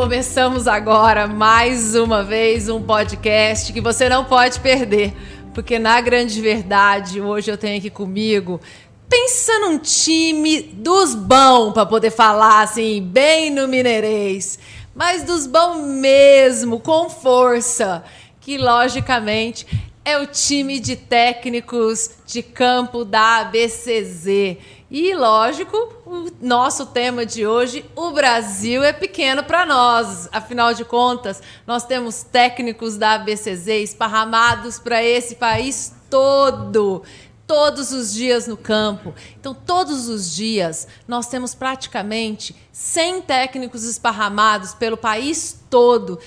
[0.00, 5.12] Começamos agora mais uma vez um podcast que você não pode perder,
[5.52, 8.58] porque na grande verdade, hoje eu tenho aqui comigo
[9.06, 14.58] pensa num time dos bons para poder falar assim, bem no mineirês,
[14.94, 18.02] mas dos bons mesmo, com força,
[18.40, 19.66] que logicamente
[20.02, 24.56] é o time de técnicos de campo da ABCZ.
[24.90, 30.28] E, lógico, o nosso tema de hoje, o Brasil é pequeno para nós.
[30.32, 37.04] Afinal de contas, nós temos técnicos da ABCZ esparramados para esse país todo
[37.46, 39.12] todos os dias no campo.
[39.40, 46.20] Então, todos os dias, nós temos praticamente 100 técnicos esparramados pelo país todo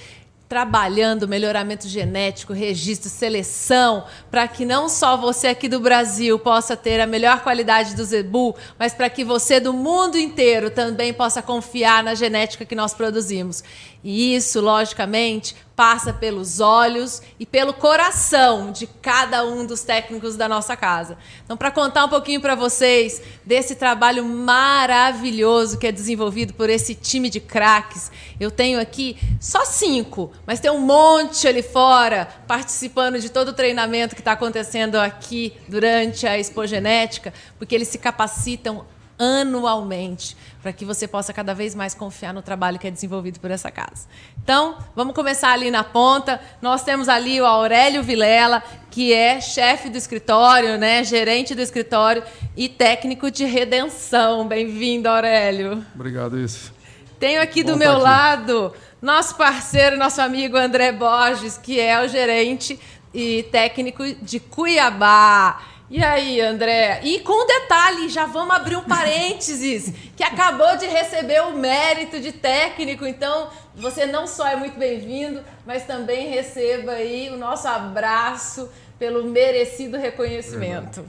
[0.53, 6.99] trabalhando melhoramento genético, registro, seleção, para que não só você aqui do Brasil possa ter
[6.99, 12.03] a melhor qualidade do zebu, mas para que você do mundo inteiro também possa confiar
[12.03, 13.63] na genética que nós produzimos.
[14.03, 20.47] E isso, logicamente, passa pelos olhos e pelo coração de cada um dos técnicos da
[20.47, 21.17] nossa casa.
[21.43, 26.93] Então, para contar um pouquinho para vocês desse trabalho maravilhoso que é desenvolvido por esse
[26.93, 33.19] time de craques, eu tenho aqui só cinco, mas tem um monte ali fora participando
[33.19, 38.85] de todo o treinamento que está acontecendo aqui durante a Expogenética, porque eles se capacitam
[39.17, 43.51] anualmente, para que você possa cada vez mais confiar no trabalho que é desenvolvido por
[43.51, 44.07] essa casa.
[44.41, 46.39] Então, vamos começar ali na ponta.
[46.61, 52.23] Nós temos ali o Aurélio Vilela, que é chefe do escritório, né, gerente do escritório
[52.55, 54.47] e técnico de redenção.
[54.47, 55.85] Bem-vindo, Aurélio.
[55.93, 56.73] Obrigado, isso.
[57.19, 58.01] Tenho aqui Bom do meu aqui.
[58.01, 62.79] lado nosso parceiro, nosso amigo André Borges, que é o gerente
[63.13, 65.61] e técnico de Cuiabá.
[65.93, 67.01] E aí, André?
[67.03, 72.31] E com detalhe, já vamos abrir um parênteses, que acabou de receber o mérito de
[72.31, 78.71] técnico, então você não só é muito bem-vindo, mas também receba aí o nosso abraço
[78.97, 81.05] pelo merecido reconhecimento.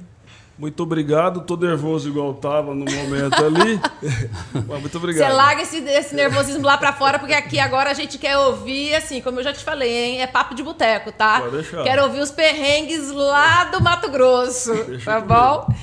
[0.57, 3.81] Muito obrigado, tô nervoso igual tava no momento ali.
[4.81, 5.29] muito obrigado.
[5.29, 8.95] Você larga esse, esse nervosismo lá para fora, porque aqui agora a gente quer ouvir,
[8.95, 10.23] assim, como eu já te falei, hein?
[10.23, 11.41] É papo de boteco, tá?
[11.41, 11.83] Pode deixar.
[11.83, 15.75] Quero ouvir os perrengues lá do Mato Grosso, Deixa tá bom?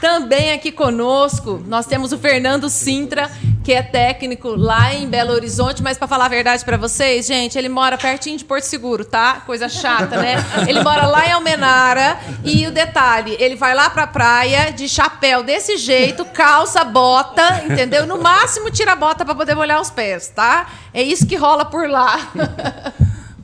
[0.00, 3.30] Também aqui conosco, nós temos o Fernando Sintra,
[3.62, 7.58] que é técnico lá em Belo Horizonte, mas para falar a verdade para vocês, gente,
[7.58, 9.42] ele mora pertinho de Porto Seguro, tá?
[9.44, 10.36] Coisa chata, né?
[10.66, 14.88] Ele mora lá em Almenara e o detalhe, ele vai lá para a praia de
[14.88, 18.06] chapéu desse jeito, calça, bota, entendeu?
[18.06, 20.66] No máximo tira a bota para poder molhar os pés, tá?
[20.94, 22.32] É isso que rola por lá.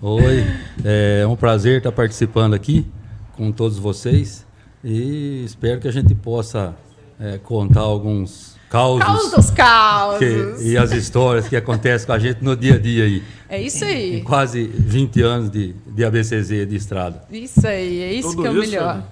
[0.00, 0.47] Oi,
[0.83, 2.87] é um prazer estar participando aqui
[3.37, 4.46] com todos vocês.
[4.84, 6.75] E espero que a gente possa
[7.19, 9.04] é, contar alguns causos.
[9.04, 10.19] Causos dos causos.
[10.19, 13.22] Que, e as histórias que acontecem com a gente no dia a dia aí.
[13.48, 14.20] É isso aí.
[14.20, 17.22] Em quase 20 anos de, de ABCZ de estrada.
[17.31, 19.03] Isso aí, é isso Tudo que é o melhor.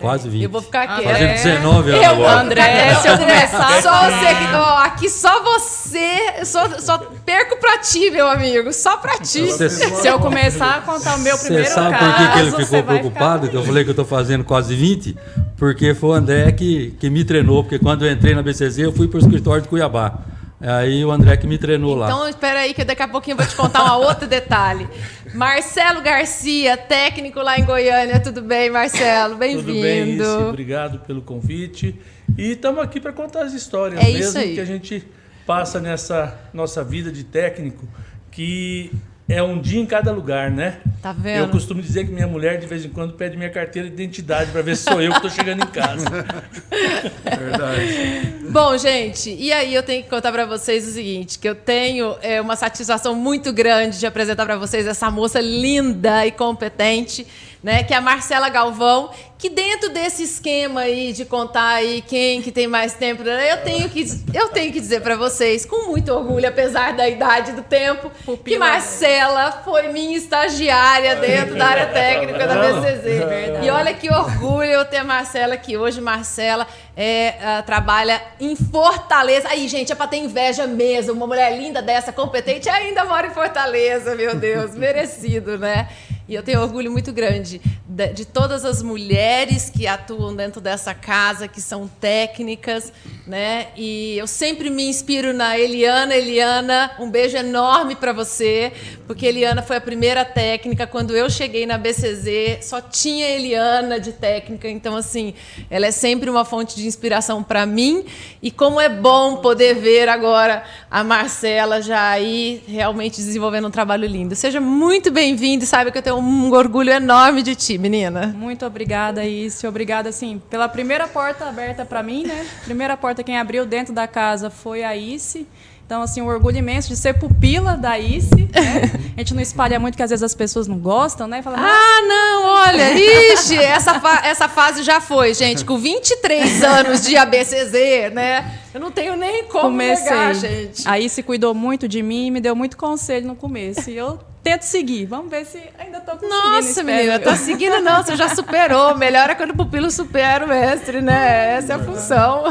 [0.00, 0.42] Quase 20.
[0.42, 1.02] Eu vou ficar aqui.
[1.02, 2.40] Fazendo 19 anos eu, agora.
[2.42, 3.80] André, se eu começar...
[3.80, 6.44] Só você, ó, aqui só você...
[6.44, 8.72] Só, só perco pra ti, meu amigo.
[8.72, 9.50] Só pra ti.
[9.50, 11.74] Cê, se eu começar a contar o meu primeiro caso...
[11.74, 13.48] Você sabe por que, que ele ficou preocupado?
[13.48, 15.16] Que eu falei que eu tô fazendo quase 20?
[15.56, 17.62] Porque foi o André que, que me treinou.
[17.62, 20.18] Porque quando eu entrei na BCZ, eu fui pro escritório de Cuiabá.
[20.60, 22.06] Aí o André que me treinou então, lá.
[22.08, 24.88] Então, espera aí que daqui a pouquinho eu vou te contar um outro detalhe.
[25.34, 28.20] Marcelo Garcia, técnico lá em Goiânia.
[28.20, 29.36] Tudo bem, Marcelo?
[29.36, 29.66] Bem-vindo.
[29.66, 30.22] Tudo bem, Isi.
[30.48, 31.98] Obrigado pelo convite.
[32.36, 35.06] E estamos aqui para contar as histórias é mesmo que a gente
[35.46, 37.88] passa nessa nossa vida de técnico,
[38.30, 38.92] que
[39.28, 40.78] é um dia em cada lugar, né?
[41.02, 41.44] Tá vendo?
[41.44, 44.50] Eu costumo dizer que minha mulher de vez em quando pede minha carteira de identidade
[44.50, 46.06] para ver se sou eu que estou chegando em casa.
[47.38, 48.48] Verdade.
[48.50, 52.16] Bom, gente, e aí eu tenho que contar para vocês o seguinte, que eu tenho
[52.22, 57.26] é, uma satisfação muito grande de apresentar para vocês essa moça linda e competente
[57.62, 62.42] né, que é a Marcela Galvão, que dentro desse esquema aí de contar aí quem
[62.42, 65.88] que tem mais tempo, né, eu tenho que, eu tenho que dizer para vocês, com
[65.88, 68.38] muito orgulho, apesar da idade do tempo, Pupila.
[68.44, 73.64] que Marcela foi minha estagiária dentro da área técnica da BCZ.
[73.64, 76.00] E olha que orgulho eu ter a Marcela aqui hoje.
[76.00, 76.66] Marcela
[76.96, 79.48] é, uh, trabalha em Fortaleza.
[79.48, 81.12] Aí, gente, é para ter inveja mesmo.
[81.12, 84.74] Uma mulher linda dessa, competente, ainda mora em Fortaleza, meu Deus.
[84.74, 85.88] Merecido, né?
[86.28, 87.58] E eu tenho orgulho muito grande
[87.88, 92.92] de, de todas as mulheres que atuam dentro dessa casa, que são técnicas,
[93.26, 93.68] né?
[93.74, 96.14] E eu sempre me inspiro na Eliana.
[96.14, 98.72] Eliana, um beijo enorme para você,
[99.06, 100.86] porque Eliana foi a primeira técnica.
[100.86, 104.68] Quando eu cheguei na BCZ, só tinha Eliana de técnica.
[104.68, 105.32] Então, assim,
[105.70, 108.04] ela é sempre uma fonte de inspiração para mim.
[108.42, 114.06] E como é bom poder ver agora a Marcela já aí realmente desenvolvendo um trabalho
[114.06, 114.34] lindo.
[114.34, 118.34] Seja muito bem-vindo e saiba que eu tenho um orgulho enorme de ti, menina.
[118.36, 119.66] Muito obrigada, Ice.
[119.66, 122.46] Obrigada, assim, pela primeira porta aberta para mim, né?
[122.64, 125.46] Primeira porta quem abriu dentro da casa foi a Ice.
[125.88, 128.28] Então, assim, um orgulho imenso de ser pupila da ICE.
[128.54, 128.82] Né?
[129.16, 131.40] A gente não espalha muito, que às vezes as pessoas não gostam, né?
[131.40, 132.92] Fala, ah, não, olha,
[133.32, 135.64] ixi, essa, fa essa fase já foi, gente.
[135.64, 138.58] Com 23 anos de ABCZ, né?
[138.74, 140.04] Eu não tenho nem como Comecei.
[140.04, 140.86] negar, gente.
[140.86, 143.88] A ICE cuidou muito de mim e me deu muito conselho no começo.
[143.88, 145.04] E eu tento seguir.
[145.04, 146.42] Vamos ver se ainda estou conseguindo.
[146.42, 148.96] Nossa, menina, tá seguindo não, você já superou.
[148.96, 151.56] Melhor é quando o pupilo supera o mestre, né?
[151.56, 152.44] Essa é a função.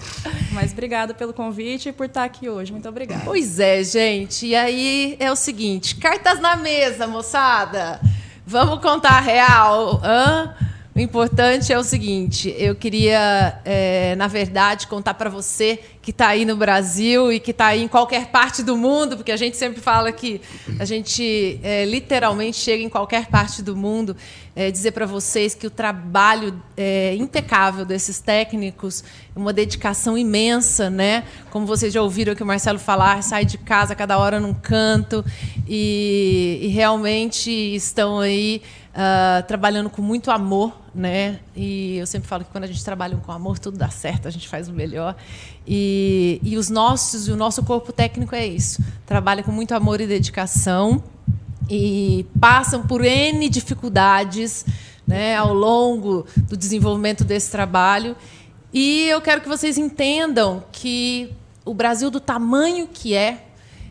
[0.52, 2.72] Mas obrigada pelo convite e por estar aqui hoje.
[2.72, 3.22] Muito obrigada.
[3.24, 4.46] Pois é, gente.
[4.46, 8.00] E aí é o seguinte: cartas na mesa, moçada.
[8.46, 10.00] Vamos contar a real.
[10.02, 10.54] Hã?
[10.94, 16.28] O importante é o seguinte: eu queria, é, na verdade, contar para você que está
[16.28, 19.56] aí no Brasil e que está aí em qualquer parte do mundo, porque a gente
[19.56, 20.40] sempre fala que
[20.78, 24.16] a gente é, literalmente chega em qualquer parte do mundo,
[24.54, 29.02] é, dizer para vocês que o trabalho é, impecável desses técnicos,
[29.34, 31.24] uma dedicação imensa, né?
[31.50, 35.24] Como vocês já ouviram que o Marcelo falar, sai de casa cada hora num canto
[35.66, 38.62] e, e realmente estão aí
[38.94, 41.40] uh, trabalhando com muito amor, né?
[41.54, 44.30] E eu sempre falo que quando a gente trabalha com amor, tudo dá certo, a
[44.30, 45.16] gente faz o melhor.
[45.66, 48.82] E, e os nossos, o nosso corpo técnico é isso.
[49.04, 51.02] Trabalha com muito amor e dedicação
[51.68, 54.64] e passam por N dificuldades
[55.06, 58.16] né, ao longo do desenvolvimento desse trabalho.
[58.72, 61.32] E eu quero que vocês entendam que
[61.64, 63.43] o Brasil, do tamanho que é,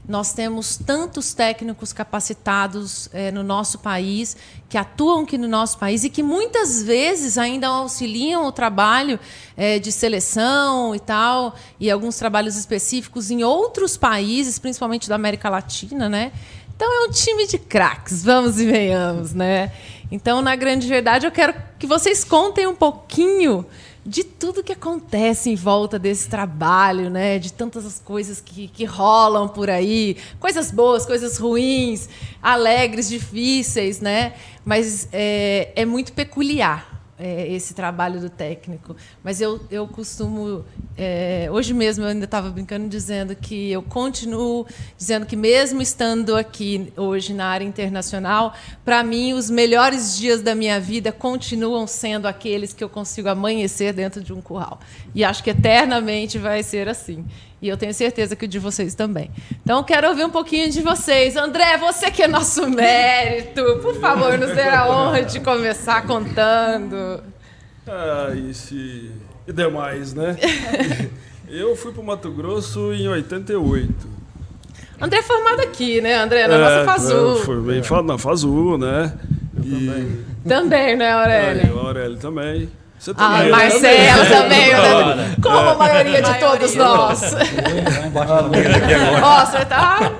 [0.07, 4.35] nós temos tantos técnicos capacitados é, no nosso país,
[4.67, 9.19] que atuam aqui no nosso país e que muitas vezes ainda auxiliam o trabalho
[9.55, 15.49] é, de seleção e tal, e alguns trabalhos específicos em outros países, principalmente da América
[15.49, 16.31] Latina, né?
[16.75, 19.71] Então é um time de craques, vamos e venhamos, né?
[20.11, 23.65] Então, na grande verdade, eu quero que vocês contem um pouquinho
[24.05, 27.39] de tudo que acontece em volta desse trabalho, né?
[27.39, 32.09] De tantas as coisas que, que rolam por aí, coisas boas, coisas ruins,
[32.41, 34.33] alegres, difíceis, né?
[34.65, 36.92] Mas é, é muito peculiar
[37.23, 38.97] é, esse trabalho do técnico.
[39.23, 40.65] Mas eu, eu costumo.
[40.97, 44.67] É, hoje mesmo eu ainda estava brincando dizendo que eu continuo
[44.97, 48.53] dizendo que, mesmo estando aqui hoje na área internacional,
[48.83, 53.93] para mim, os melhores dias da minha vida continuam sendo aqueles que eu consigo amanhecer
[53.93, 54.81] dentro de um curral.
[55.15, 57.23] E acho que eternamente vai ser assim.
[57.63, 59.31] E eu tenho certeza que o de vocês também.
[59.63, 61.37] Então, quero ouvir um pouquinho de vocês.
[61.37, 67.23] André, você que é nosso mérito, por favor, nos dê a honra de começar contando.
[67.87, 68.51] Ah, e
[69.47, 70.35] E demais, né?
[71.47, 73.93] eu fui para o Mato Grosso em 88.
[74.99, 76.45] André é formado aqui, né, André?
[76.49, 77.35] Na é, nossa Fazu.
[77.45, 78.01] Foi bem é.
[78.01, 79.13] na Fazu, né?
[79.55, 79.87] Eu e...
[79.87, 80.25] também.
[80.45, 81.61] Também, né, Aurélio?
[81.61, 82.69] É, o Aurélio também.
[83.03, 83.47] Você ah, também.
[83.47, 85.35] Ah, Marcela também, né?
[85.41, 87.35] como a maioria de todos nós.
[89.21, 90.13] Ó, você tá...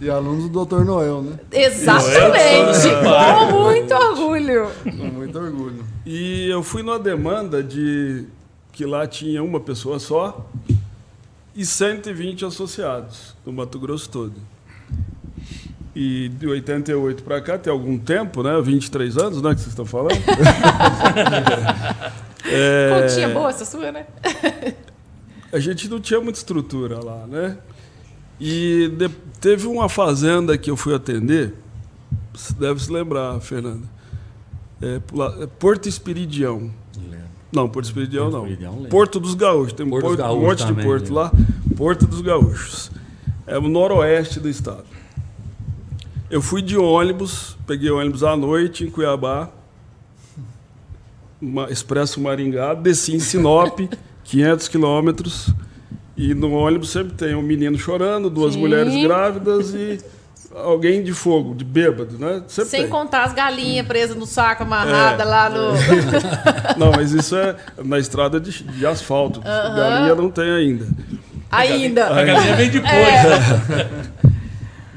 [0.00, 0.84] E alunos do Dr.
[0.84, 1.38] Noel, né?
[1.50, 4.70] Exatamente, com muito orgulho.
[4.84, 5.84] Com muito orgulho.
[6.06, 8.26] E eu fui numa demanda de
[8.70, 10.46] que lá tinha uma pessoa só
[11.52, 14.34] e 120 associados no Mato Grosso todo.
[15.94, 18.60] E de 88 para cá, tem algum tempo, né?
[18.60, 19.54] 23 anos, né?
[19.54, 20.16] Que vocês estão falando.
[22.44, 23.02] é...
[23.02, 24.06] Continha boa essa sua, né?
[25.52, 27.56] a gente não tinha muita estrutura lá, né?
[28.40, 29.08] E de...
[29.40, 31.54] teve uma fazenda que eu fui atender,
[32.32, 33.86] você deve se lembrar, Fernanda.
[34.82, 35.00] É,
[35.42, 36.72] é Porto Espiridião.
[37.52, 38.48] Não, Porto Espiridião não.
[38.90, 39.72] Porto dos Gaúchos.
[39.72, 41.30] Tem um, Porto um monte de porto lá.
[41.76, 42.90] Porto dos Gaúchos.
[43.46, 44.93] É o noroeste do estado.
[46.30, 49.50] Eu fui de ônibus, peguei ônibus à noite em Cuiabá,
[51.40, 53.78] uma, Expresso Maringá, desci em Sinop,
[54.24, 55.50] 500 quilômetros,
[56.16, 58.60] e no ônibus sempre tem um menino chorando, duas Sim.
[58.60, 59.98] mulheres grávidas e
[60.54, 62.42] alguém de fogo, de bêbado, né?
[62.46, 62.88] Sempre Sem tem.
[62.88, 65.76] contar as galinhas presas no saco, amarrada é, lá no.
[65.76, 66.78] É.
[66.78, 69.40] não, mas isso é na estrada de, de asfalto.
[69.40, 69.74] Uh -huh.
[69.74, 70.86] Galinha não tem ainda.
[71.50, 72.06] Ainda.
[72.06, 72.92] A galinha vem depois.
[72.92, 74.13] É.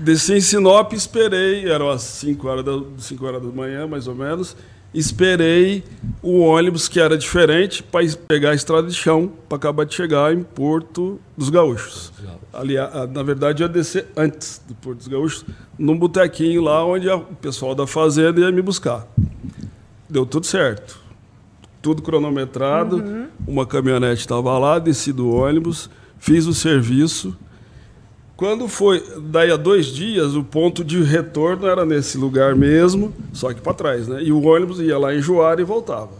[0.07, 4.15] Desci em Sinop, esperei, eram as 5 horas, da, 5 horas da manhã, mais ou
[4.15, 4.55] menos.
[4.93, 5.83] esperei
[6.23, 10.33] o ônibus que era diferente para pegar a estrada de chão para acabar de chegar
[10.33, 12.13] em Porto dos Gaúchos.
[12.53, 15.43] Ali, a- a- na verdade, eu ia descer antes do Porto dos Gaúchos,
[15.77, 19.05] num botequinho lá onde a- o pessoal da fazenda ia me buscar.
[20.09, 20.97] Deu tudo certo.
[21.81, 23.03] Tudo cronometrado.
[23.45, 27.35] Uma caminhonete estava lá, desci do ônibus, fiz o serviço.
[28.37, 33.51] Quando foi, daí a dois dias, o ponto de retorno era nesse lugar mesmo, só
[33.51, 34.21] que para trás, né?
[34.21, 36.11] E o ônibus ia lá em Juara e voltava.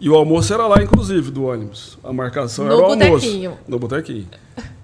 [0.00, 1.98] E o almoço era lá, inclusive, do ônibus.
[2.04, 3.26] A marcação No era o almoço.
[3.66, 4.28] No botequinho.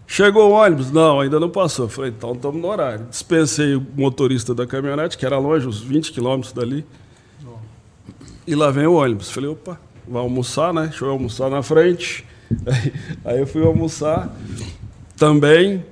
[0.09, 0.91] Chegou o ônibus?
[0.91, 1.89] Não, ainda não passou.
[1.89, 3.07] Falei, então estamos no horário.
[3.09, 6.85] Dispensei o motorista da caminhonete, que era longe, uns 20 quilômetros dali.
[8.45, 9.31] E lá vem o ônibus.
[9.31, 10.89] Falei, opa, vai almoçar, né?
[10.89, 12.27] Deixa eu almoçar na frente.
[12.67, 12.93] Aí,
[13.25, 14.31] aí eu fui almoçar
[15.27, 15.85] também.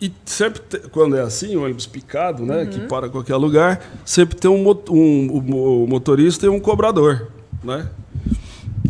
[0.00, 2.66] E sempre, te- quando é assim, ônibus picado, né?
[2.66, 7.28] Que para em qualquer lugar, sempre tem um, um- o motorista e um cobrador,
[7.64, 7.88] né?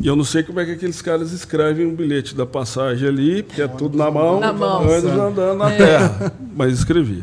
[0.02, 3.42] E eu não sei como é que aqueles caras escrevem um bilhete da passagem ali,
[3.44, 4.82] porque é tudo na mão, Na mão.
[4.82, 6.32] ônibus andando na terra.
[6.56, 7.22] Mas escrevia.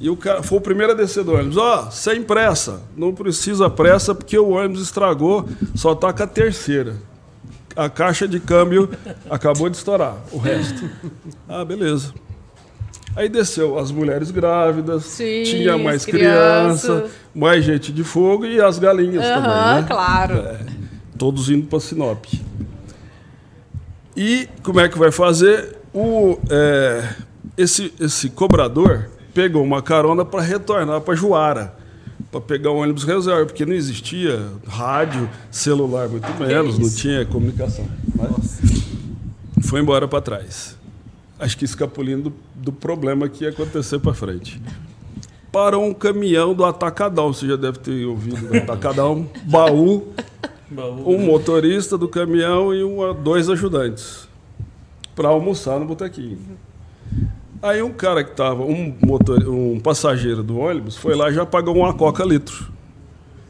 [0.00, 1.56] E o cara foi o primeiro a descer do ônibus.
[1.58, 2.80] Ó, sem pressa.
[2.96, 6.94] Não precisa pressa porque o ônibus estragou, só tá com a terceira.
[7.76, 8.90] A caixa de câmbio
[9.28, 10.16] acabou de estourar.
[10.32, 10.88] O resto.
[11.48, 12.12] Ah, beleza.
[13.16, 16.82] Aí desceu as mulheres grávidas, Sim, tinha mais as crianças.
[16.84, 19.84] criança, mais gente de fogo e as galinhas Aham, também, né?
[19.88, 20.36] claro.
[20.36, 20.58] É,
[21.18, 22.24] todos indo para Sinop.
[24.16, 25.76] E como é que vai fazer?
[25.92, 27.14] O, é,
[27.58, 31.74] esse, esse cobrador pegou uma carona para retornar para Juara,
[32.30, 37.84] para pegar o ônibus reserva, porque não existia rádio, celular, muito menos, não tinha comunicação.
[38.14, 38.28] né?
[39.62, 40.76] Foi embora para trás.
[41.38, 44.60] Acho que escapulindo do, do problema que ia acontecer para frente.
[45.50, 50.12] Parou um caminhão do Atacadão, você já deve ter ouvido do Atacadão, baú,
[50.70, 51.12] Baú.
[51.12, 54.28] um motorista do caminhão e uma, dois ajudantes
[55.16, 56.38] para almoçar no botequinho.
[57.62, 61.44] Aí um cara que estava, um, motor, um passageiro do ônibus, foi lá e já
[61.44, 62.70] pagou uma coca litro.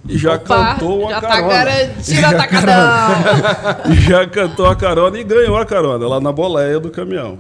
[0.09, 1.49] E já Opa, cantou uma já tá carona.
[1.53, 3.95] garantido o atacadão.
[4.01, 7.39] Já cantou a carona e ganhou a carona lá na boleia do caminhão.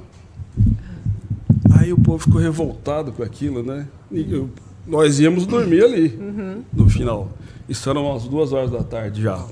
[1.78, 3.86] Aí o povo ficou revoltado com aquilo, né?
[4.12, 4.50] Eu-
[4.86, 7.30] nós íamos dormir ali, no final.
[7.68, 9.42] Isso eram umas duas horas da tarde já.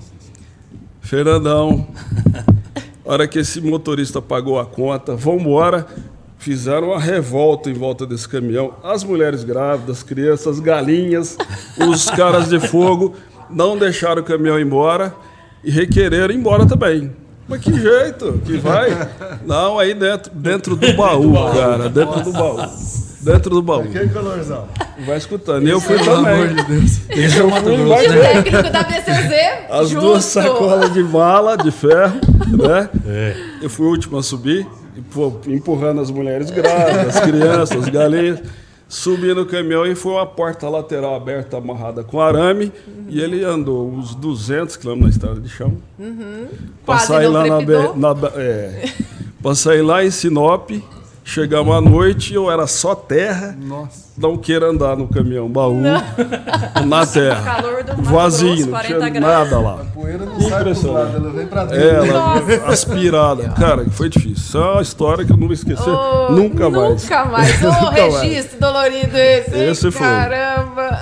[1.01, 1.89] Fernandão,
[3.05, 5.87] hora que esse motorista pagou a conta, vambora.
[6.39, 8.75] Fizeram uma revolta em volta desse caminhão.
[8.83, 11.37] As mulheres grávidas, as crianças, as galinhas,
[11.89, 13.15] os caras de fogo
[13.51, 15.15] não deixaram o caminhão embora
[15.65, 17.13] e requereram ir embora também.
[17.49, 18.91] Mas que jeito que vai?
[19.47, 22.59] Não, aí dentro, dentro do baú, cara, dentro do baú.
[23.21, 23.81] Dentro do baú.
[23.81, 24.69] Aquele calorzão.
[25.05, 25.67] Vai escutando.
[25.67, 26.55] E eu fui Pelo amor também.
[26.55, 27.01] de Deus.
[27.09, 28.21] Esse é o Mato fui Grosso, embaixo né?
[28.21, 29.33] Técnico da BCZ.
[29.71, 30.01] As justo.
[30.07, 32.89] duas sacolas de bala, de ferro, né?
[33.07, 33.37] É.
[33.61, 34.67] Eu fui o último a subir,
[35.47, 38.41] empurrando as mulheres grávidas, as crianças, as galinhas.
[38.89, 42.73] Subi no caminhão e foi uma porta lateral aberta, amarrada com arame.
[43.09, 45.77] E ele andou uns 200 quilômetros na estrada de chão.
[46.99, 48.89] Sair não lá na, na é,
[49.43, 50.71] pra sair lá em Sinop,
[51.29, 53.57] chegamos à noite, eu era só terra.
[53.61, 54.09] Nossa.
[54.19, 55.81] Não queira andar no caminhão baú,
[56.87, 57.41] na terra.
[57.43, 59.51] Calor do Mato Vazio, Grosso, não 40 tinha graus.
[59.51, 59.73] nada lá.
[59.81, 61.85] A poeira não sai pro lado, ela vem pra dentro.
[61.85, 63.49] É, ela aspirada.
[63.51, 64.33] Cara, foi difícil.
[64.33, 67.03] Isso é uma história que eu não vou esquecer Ô, nunca mais.
[67.05, 67.63] Nunca mais.
[67.63, 68.21] Ô, Nunca mais.
[68.23, 69.55] registro dolorido esse.
[69.57, 69.71] hein?
[69.71, 70.01] Esse foi.
[70.07, 71.01] Caramba.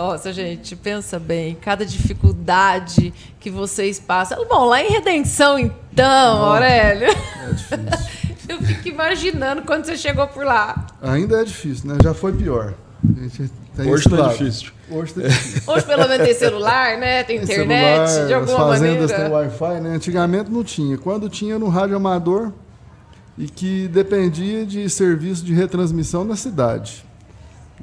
[0.00, 1.54] Nossa, gente, pensa bem.
[1.60, 4.46] Cada dificuldade que vocês passam.
[4.48, 7.06] Bom, lá em Redenção, então, Aurélio.
[7.08, 8.10] É difícil.
[8.48, 10.86] Eu fico imaginando quando você chegou por lá.
[11.02, 11.98] Ainda é difícil, né?
[12.02, 12.72] Já foi pior.
[13.04, 14.38] A gente tem Hoje tá lado.
[14.38, 14.72] difícil.
[14.90, 15.62] Hoje tá difícil.
[15.70, 17.22] Hoje, pelo menos, tem celular, né?
[17.22, 19.22] Tem Tem internet, celular, de alguma as fazendas maneira.
[19.22, 19.90] têm Wi-Fi, né?
[19.96, 20.96] Antigamente não tinha.
[20.96, 22.50] Quando tinha no rádio amador
[23.36, 27.04] e que dependia de serviço de retransmissão na cidade.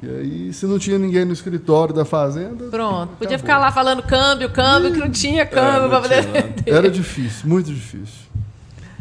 [0.02, 3.10] E aí, se não tinha ninguém no escritório da fazenda, Pronto.
[3.16, 3.38] Podia Acabou.
[3.38, 6.24] ficar lá falando câmbio, câmbio, que não tinha câmbio não pra poder.
[6.66, 8.28] era difícil, muito difícil.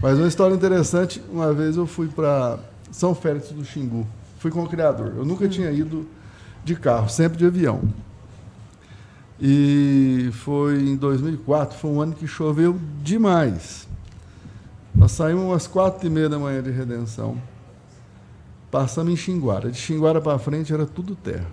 [0.02, 2.58] Mas uma história interessante, uma vez eu fui para
[2.92, 4.08] São Félix do Xingu.
[4.40, 5.14] Fui com o criador.
[5.18, 6.08] Eu nunca tinha ido
[6.64, 7.82] de carro, sempre de avião.
[9.40, 13.88] E foi em 2004, foi um ano que choveu demais.
[14.96, 17.38] Nós saímos umas quatro e meia da manhã de Redenção.
[18.72, 19.70] Passamos em Xinguara.
[19.72, 21.48] De Xinguara para frente era tudo terra.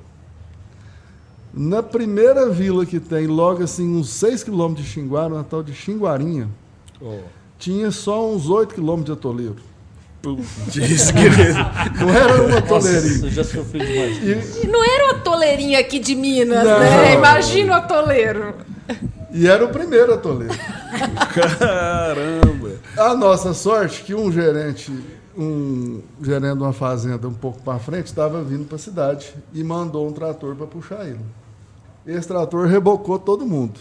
[1.52, 5.72] Na primeira vila que tem, logo assim, uns 6 quilômetros de Xinguara, uma tal de
[5.72, 6.48] Xinguarinha,
[7.58, 9.56] tinha só uns 8 quilômetros de atoleiro.
[10.20, 11.58] Putz, querido.
[12.00, 13.24] Não era uma Nossa, toleirinha.
[13.26, 14.64] eu já sofri demais.
[14.64, 16.78] E, não era o atoleirinho aqui de Minas, Não.
[16.80, 17.14] né?
[17.14, 18.54] Imagina o atoleiro.
[19.30, 20.54] e era o primeiro atoleiro.
[21.34, 22.72] Caramba.
[22.96, 24.90] A nossa sorte que um gerente,
[25.36, 29.62] um gerente de uma fazenda um pouco para frente, estava vindo para a cidade e
[29.64, 31.20] mandou um trator para puxar ele.
[32.06, 33.78] Esse trator rebocou todo mundo.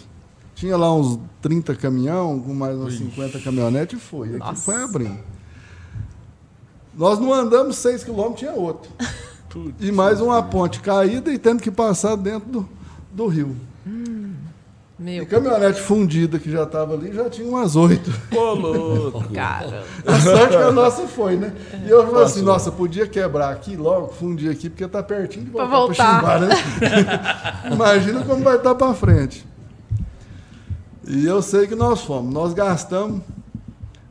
[0.56, 4.36] Tinha lá uns 30 caminhão, com mais uns 50 caminhonetes e foi.
[4.36, 5.20] Aqui foi abrindo.
[6.96, 8.90] Nós não andamos 6 quilômetros, tinha outro.
[9.50, 9.76] Putz.
[9.80, 12.70] E mais uma ponte caída e tendo que passar dentro do,
[13.12, 13.56] do rio.
[13.86, 14.23] E
[15.04, 18.10] Meu caminhonete fundida que já estava ali, já tinha umas oito.
[18.34, 19.22] Ô, louco.
[19.36, 19.84] cara.
[20.06, 21.54] A sorte que a nossa foi, né?
[21.86, 25.52] E eu falei assim, nossa, podia quebrar aqui logo, fundir aqui, porque tá pertinho de
[25.52, 26.40] Pra voltar pra voltar.
[26.40, 27.68] Xinguara, né?
[27.74, 29.46] Imagina como vai estar pra frente.
[31.06, 32.34] E eu sei que nós fomos.
[32.34, 33.22] Nós gastamos...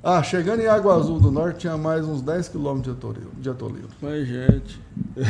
[0.05, 3.31] Ah, chegando em Água Azul do Norte, tinha mais uns 10 quilômetros de atoleiro.
[3.39, 3.89] De atoleiro.
[4.01, 4.81] Mas, gente.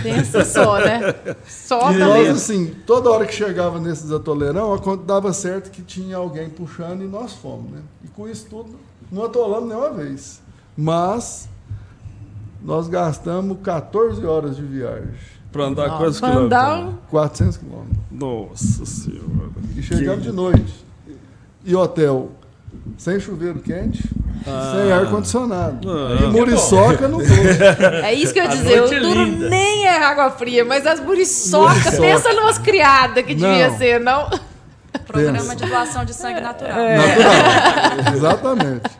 [0.02, 1.14] Pensa só, né?
[1.47, 4.75] Só E nós, assim, toda hora que chegava nesses atoleirão,
[5.07, 7.81] dava certo que tinha alguém puxando e nós fomos, né?
[8.02, 8.71] E com isso tudo,
[9.11, 10.41] não atolamos nenhuma vez.
[10.75, 11.50] Mas
[12.62, 15.11] nós gastamos 14 horas de viagem.
[15.52, 16.47] Pra andar Ó, quantos quilômetros?
[16.47, 17.99] andar- 400 quilômetros.
[18.11, 19.50] Nossa senhora.
[19.76, 20.83] E chegamos de noite.
[21.62, 22.31] E hotel
[22.99, 24.02] sem chuveiro quente,
[24.47, 24.75] Ah.
[24.76, 25.88] sem ar-condicionado.
[25.91, 26.23] Ah.
[26.23, 27.33] E muriçoca no bolso.
[28.02, 28.75] É isso que eu ia dizer.
[28.83, 29.49] O noite duro linda.
[29.49, 31.76] nem é água fria, mas as muriçocas.
[31.85, 32.00] Muriçoca.
[32.02, 33.79] Pensa numas criadas que devia Não.
[33.79, 34.29] ser, não?
[35.07, 35.57] Programa Pensa.
[35.57, 36.76] de doação de sangue natural.
[36.76, 38.14] Natural.
[38.14, 38.91] Exatamente.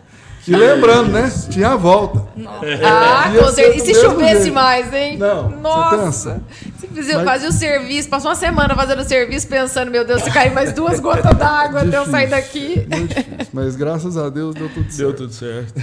[0.47, 1.31] E lembrando, né?
[1.51, 2.25] Tinha a volta.
[2.85, 4.55] Ah, E se chovesse jeito.
[4.55, 5.17] mais, hein?
[5.17, 6.43] Não, você Nossa.
[6.95, 10.31] Fazia, Mas- fazia o serviço, passou uma semana fazendo o serviço, pensando, meu Deus, se
[10.31, 12.87] cair mais duas gotas d'água até eu sair daqui.
[12.89, 13.49] Difícil.
[13.53, 14.97] Mas graças a Deus deu tudo certo.
[14.99, 15.75] Deu tudo certo.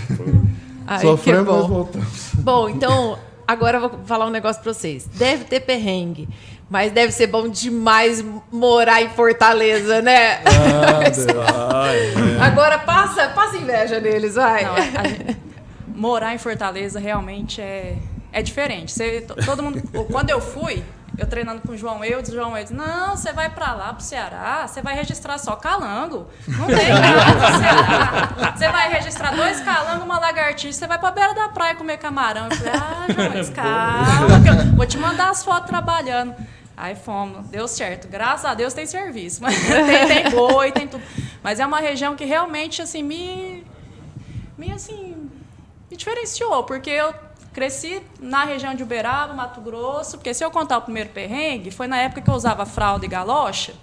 [0.88, 1.68] Ai, Sofremos, que mas bom.
[1.68, 2.30] voltamos.
[2.36, 5.06] Bom, então, agora eu vou falar um negócio pra vocês.
[5.14, 6.28] Deve ter perrengue,
[6.70, 10.40] mas deve ser bom demais morar em Fortaleza, né?
[10.46, 11.28] Ah, Deus.
[11.74, 11.98] Ai,
[12.40, 12.42] é.
[12.44, 14.64] Agora passa, passa inveja neles, vai.
[14.66, 15.38] Não, gente-
[15.96, 17.96] morar em Fortaleza realmente é,
[18.32, 18.92] é diferente.
[18.92, 20.82] Você, to- todo mundo, quando eu fui,
[21.20, 24.04] eu treinando com o João Eudes, o João Eudes, não, você vai pra lá, pro
[24.04, 26.28] Ceará, você vai registrar só calango.
[26.48, 28.54] Não tem nada no Ceará.
[28.56, 32.46] Você vai registrar dois calangos, uma lagartixa, você vai pra beira da praia comer camarão.
[32.46, 36.34] Eu falei, ah, João Eudes, calma, que eu vou te mandar as fotos trabalhando.
[36.78, 38.08] Aí fomos, deu certo.
[38.08, 39.42] Graças a Deus tem serviço.
[39.42, 41.04] Mas tem, tem boi, tem tudo.
[41.44, 43.66] Mas é uma região que realmente, assim, me,
[44.58, 45.30] me assim,
[45.92, 47.14] me diferenciou, porque eu
[47.54, 51.88] cresci na região de Uberaba, Mato Grosso, porque se eu contar o primeiro perrengue, foi
[51.88, 53.74] na época que eu usava fralda e galocha,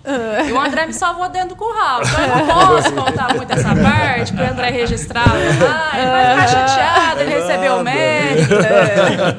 [0.49, 2.01] e o André me salvou dentro do curral.
[2.03, 6.31] Então eu não posso contar muito essa parte, que o André registrava lá, ele vai
[6.47, 8.55] ficar chateado, ele recebeu o médico,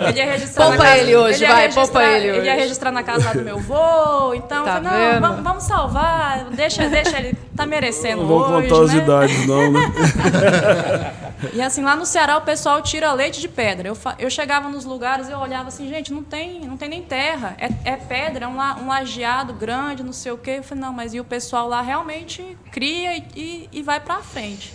[0.09, 2.51] ele ia registrar Poupa na casa, ele hoje, ia vai, registrar- poupa ele Ele ia
[2.53, 2.61] hoje.
[2.61, 6.45] registrar na casa lá do meu vô, então Tá eu falei, não, vamos, vamos salvar,
[6.51, 8.97] deixa, deixa ele, tá merecendo Não vou hoje, contar as né?
[9.03, 9.91] idades, não, né?
[11.53, 13.87] E assim, lá no Ceará o pessoal tira leite de pedra.
[13.87, 17.55] Eu, eu chegava nos lugares eu olhava assim, gente, não tem, não tem nem terra.
[17.59, 20.55] É, é pedra, é um, la- um lajeado grande, não sei o quê.
[20.57, 24.17] Eu falei, não, mas e o pessoal lá realmente cria e, e, e vai pra
[24.21, 24.73] frente.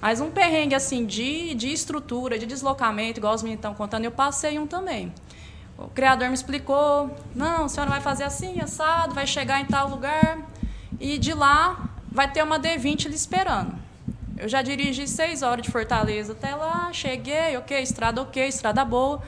[0.00, 4.12] Mas um perrengue assim de, de estrutura, de deslocamento, igual os meninos estão contando, eu
[4.12, 5.12] passei um também.
[5.76, 9.88] O criador me explicou, não, a senhora vai fazer assim, assado, vai chegar em tal
[9.88, 10.38] lugar,
[11.00, 13.85] e de lá vai ter uma D20 lhe esperando.
[14.38, 19.22] Eu já dirigi seis horas de Fortaleza até lá, cheguei, ok, estrada ok, estrada boa.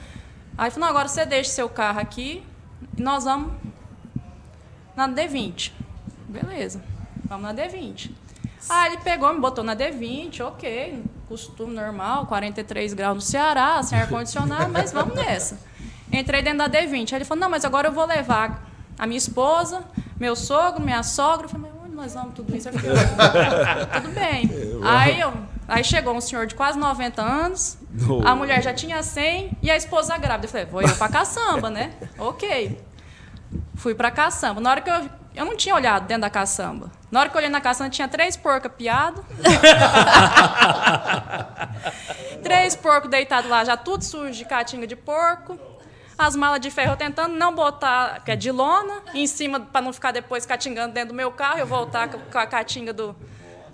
[0.57, 2.45] Aí falou, agora você deixa seu carro aqui
[2.97, 3.53] e nós vamos
[4.95, 5.73] na D20.
[6.29, 6.83] Beleza,
[7.25, 8.11] vamos na D20.
[8.69, 13.99] Aí ele pegou, me botou na D20, ok, costume normal, 43 graus no Ceará, sem
[13.99, 15.59] ar-condicionado, mas vamos nessa.
[16.13, 17.13] Entrei dentro da D20.
[17.13, 18.63] Aí ele falou, não, mas agora eu vou levar
[18.99, 19.85] a minha esposa,
[20.19, 21.47] meu sogro, minha sogra.
[21.47, 22.71] Eu falei, nós vamos tudo isso?
[22.73, 22.97] Falei,
[24.01, 24.49] tudo bem.
[24.85, 25.33] Aí, eu,
[25.67, 27.77] aí chegou um senhor de quase 90 anos,
[28.25, 30.47] a mulher já tinha 100 e a esposa grávida.
[30.47, 31.93] Eu falei, vou eu pra caçamba, né?
[32.19, 32.81] Ok.
[33.75, 34.61] Fui pra caçamba.
[34.61, 35.19] Na hora que eu.
[35.35, 36.91] Eu não tinha olhado dentro da caçamba.
[37.13, 39.25] Na hora que eu olhei na caçamba, tinha três porcos piados.
[42.43, 45.57] três porcos deitados lá, já tudo sujo de catinga de porco.
[46.19, 49.93] As malas de ferro tentando não botar, que é de lona, em cima para não
[49.93, 53.15] ficar depois catingando dentro do meu carro, eu voltar com com a catinga do,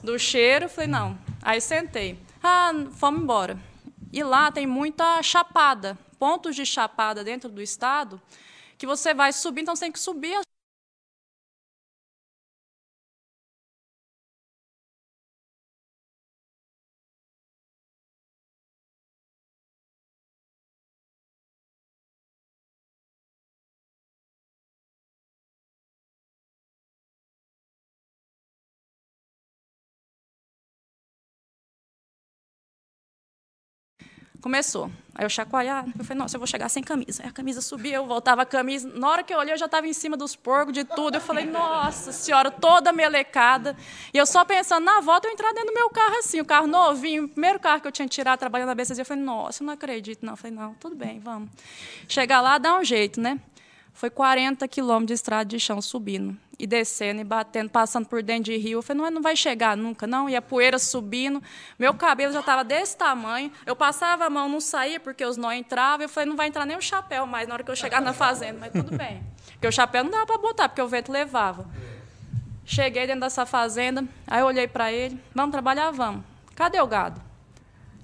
[0.03, 0.69] do cheiro.
[0.69, 1.19] Falei, não.
[1.43, 2.19] Aí sentei.
[2.43, 3.59] Ah, fomos embora.
[4.13, 8.21] E lá tem muita chapada, pontos de chapada dentro do estado,
[8.77, 10.41] que você vai subir, então você tem que subir a
[34.45, 34.91] Começou.
[35.15, 37.23] Aí eu chacoalhar, eu falei, nossa, eu vou chegar sem camisa.
[37.23, 38.87] Aí a camisa subia, eu voltava a camisa.
[38.87, 41.15] Na hora que eu olhei, eu já estava em cima dos porcos, de tudo.
[41.15, 43.75] Eu falei, nossa senhora, toda melecada.
[44.13, 46.67] E eu só pensando, na volta eu entrar dentro do meu carro assim, o carro
[46.67, 48.99] novinho, o primeiro carro que eu tinha tirado trabalhando na BCZ.
[48.99, 50.35] Eu falei, nossa, eu não acredito, não.
[50.35, 51.49] Eu falei, não, tudo bem, vamos.
[52.07, 53.41] Chegar lá, dá um jeito, né?
[53.95, 58.45] Foi 40 quilômetros de estrada de chão subindo e descendo e batendo, passando por dentro
[58.45, 58.79] de rio.
[58.79, 60.29] Eu falei, não, não vai chegar nunca, não.
[60.29, 61.43] E a poeira subindo.
[61.79, 63.51] Meu cabelo já estava desse tamanho.
[63.67, 66.05] Eu passava a mão, não saía porque os nós entravam.
[66.05, 68.13] Eu falei, não vai entrar nem o chapéu mais na hora que eu chegar na
[68.15, 68.59] fazenda.
[68.61, 69.23] Mas tudo bem.
[69.53, 71.67] Porque o chapéu não dava para botar, porque o vento levava.
[72.65, 75.91] Cheguei dentro dessa fazenda, aí eu olhei para ele, vamos trabalhar?
[75.91, 76.25] Vamos.
[76.55, 77.21] Cadê o gado?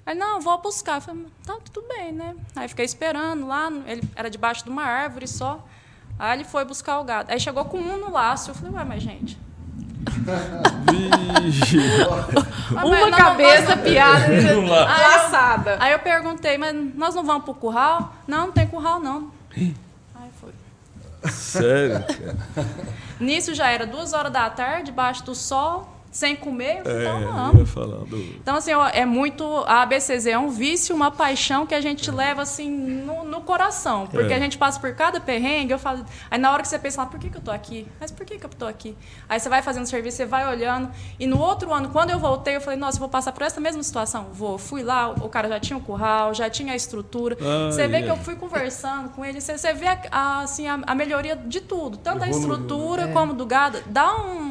[0.05, 0.97] Aí, não, vou buscar.
[0.97, 2.35] Eu falei, tá, tudo bem, né?
[2.55, 5.65] Aí fiquei esperando lá, ele era debaixo de uma árvore só.
[6.17, 7.31] Aí ele foi buscar o gado.
[7.31, 8.51] Aí chegou com um no laço.
[8.51, 9.37] Eu falei, ué, mas gente.
[12.71, 15.77] Mas, Uma cabeça não, piada laçada.
[15.79, 18.13] Aí eu perguntei, mas nós não vamos pro curral?
[18.25, 19.31] Não, não tem curral, não.
[19.55, 19.75] Aí
[20.39, 20.51] foi.
[21.29, 22.03] Sério?
[23.19, 27.65] Nisso já era duas horas da tarde, debaixo do sol sem comer, é, então não.
[27.65, 28.17] Falar do...
[28.17, 29.45] Então, assim, é muito.
[29.65, 34.07] A ABCZ é um vício, uma paixão que a gente leva assim no, no coração.
[34.07, 34.35] Porque é.
[34.35, 36.05] a gente passa por cada perrengue, eu falo.
[36.29, 37.87] Aí na hora que você pensa, por que, que eu tô aqui?
[37.99, 38.95] Mas por que, que eu tô aqui?
[39.29, 40.91] Aí você vai fazendo serviço, você vai olhando.
[41.17, 43.61] E no outro ano, quando eu voltei, eu falei, nossa, eu vou passar por essa
[43.61, 44.27] mesma situação.
[44.33, 44.57] Vou.
[44.57, 47.37] Fui lá, o cara já tinha o curral, já tinha a estrutura.
[47.39, 48.05] Ah, você vê yeah.
[48.13, 51.37] que eu fui conversando com ele, você, você vê a, a assim, a, a, melhoria
[51.37, 53.07] de tudo, tanto da estrutura é.
[53.13, 53.79] como do gado.
[53.87, 54.50] Dá um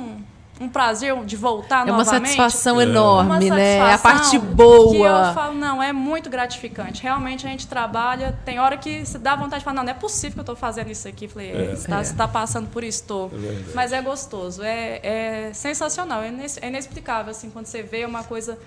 [0.60, 2.12] um prazer de voltar é novamente.
[2.12, 2.84] Uma satisfação é.
[2.84, 3.76] enorme, uma né?
[3.78, 4.90] É a parte boa.
[4.90, 7.02] Que eu falo, não, é muito gratificante.
[7.02, 9.94] Realmente a gente trabalha, tem hora que se dá vontade de falar, não, não é
[9.94, 11.26] possível que eu estou fazendo isso aqui.
[11.26, 11.66] Falei, é.
[11.74, 12.12] você está é.
[12.12, 13.30] tá passando por isso, estou.
[13.32, 18.22] É Mas é gostoso, é, é sensacional, é, é inexplicável, assim, quando você vê uma
[18.22, 18.58] coisa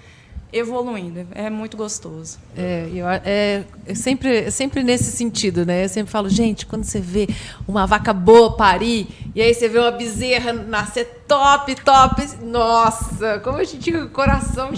[0.53, 1.27] evoluindo.
[1.31, 2.37] É muito gostoso.
[2.55, 5.83] É, eu, é, é sempre, sempre nesse sentido, né?
[5.83, 7.27] Eu sempre falo, gente, quando você vê
[7.67, 13.57] uma vaca boa parir, e aí você vê uma bezerra nascer top, top, nossa, como
[13.57, 14.71] a gente fica com o coração,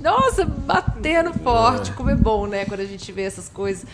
[0.00, 2.64] nossa, batendo forte, como é bom, né?
[2.64, 3.84] Quando a gente vê essas coisas.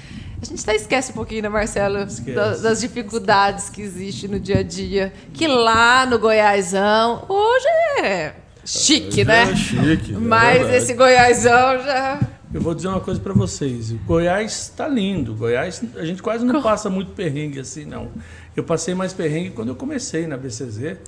[0.41, 4.59] A gente até esquece um pouquinho, né, Marcelo, da, das dificuldades que existem no dia
[4.59, 5.13] a dia.
[5.33, 7.69] Que lá no Goiásão, hoje
[8.03, 9.43] é chique, né?
[9.43, 10.15] É chique.
[10.15, 12.21] É Mas é esse Goiásão já.
[12.53, 13.93] Eu vou dizer uma coisa para vocês.
[13.93, 15.35] O Goiás está lindo.
[15.35, 18.11] Goiás, a gente quase não passa muito perrengue assim, não.
[18.55, 20.99] Eu passei mais perrengue quando eu comecei na BCZ,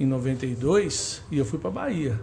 [0.00, 2.18] em 92, e eu fui para Bahia.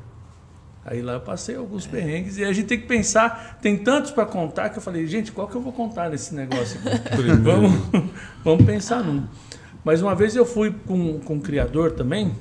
[0.86, 4.26] Aí lá eu passei alguns perrengues e a gente tem que pensar, tem tantos para
[4.26, 7.24] contar que eu falei, gente, qual que eu vou contar nesse negócio aqui?
[7.42, 7.72] vamos,
[8.44, 9.24] vamos pensar num.
[9.84, 12.36] Mas uma vez eu fui com, com um criador também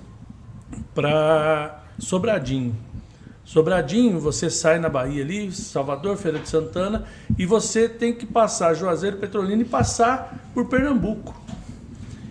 [0.94, 2.76] para Sobradinho.
[3.44, 7.04] Sobradinho, você sai na Bahia ali, Salvador, Feira de Santana,
[7.36, 11.34] e você tem que passar Juazeiro, Petrolina e passar por Pernambuco.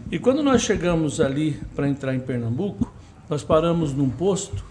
[0.09, 2.91] E quando nós chegamos ali para entrar em Pernambuco,
[3.29, 4.63] nós paramos num posto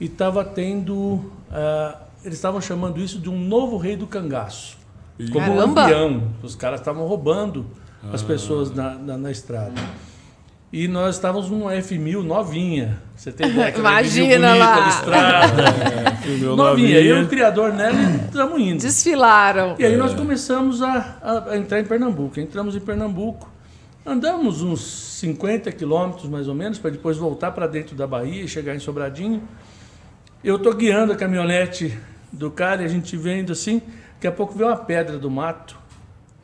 [0.00, 0.94] e estava tendo.
[0.94, 4.78] Uh, eles estavam chamando isso de um novo rei do cangaço.
[5.18, 5.54] Como Caramba.
[5.54, 6.22] um lampião.
[6.42, 7.66] Os caras estavam roubando
[8.12, 8.26] as ah.
[8.26, 9.74] pessoas na, na, na estrada.
[10.72, 12.98] E nós estávamos numa F1000 novinha.
[13.14, 13.76] Você tem ideia?
[13.76, 14.86] Imagina bonita, lá.
[14.86, 15.62] Listrada,
[16.24, 16.56] é, novinha.
[16.56, 17.00] novinha.
[17.00, 18.80] Eu e o criador nela estamos indo.
[18.80, 19.76] Desfilaram.
[19.78, 21.18] E aí nós começamos a,
[21.50, 22.40] a, entrar em Pernambuco.
[22.40, 23.52] Entramos em Pernambuco.
[24.04, 24.80] Andamos uns
[25.20, 28.78] 50 quilômetros mais ou menos, para depois voltar para dentro da Bahia e chegar em
[28.78, 29.46] Sobradinho.
[30.42, 31.96] Eu estou guiando a caminhonete
[32.32, 33.82] do cara e a gente vendo assim.
[34.14, 35.78] Daqui a pouco vê uma pedra do mato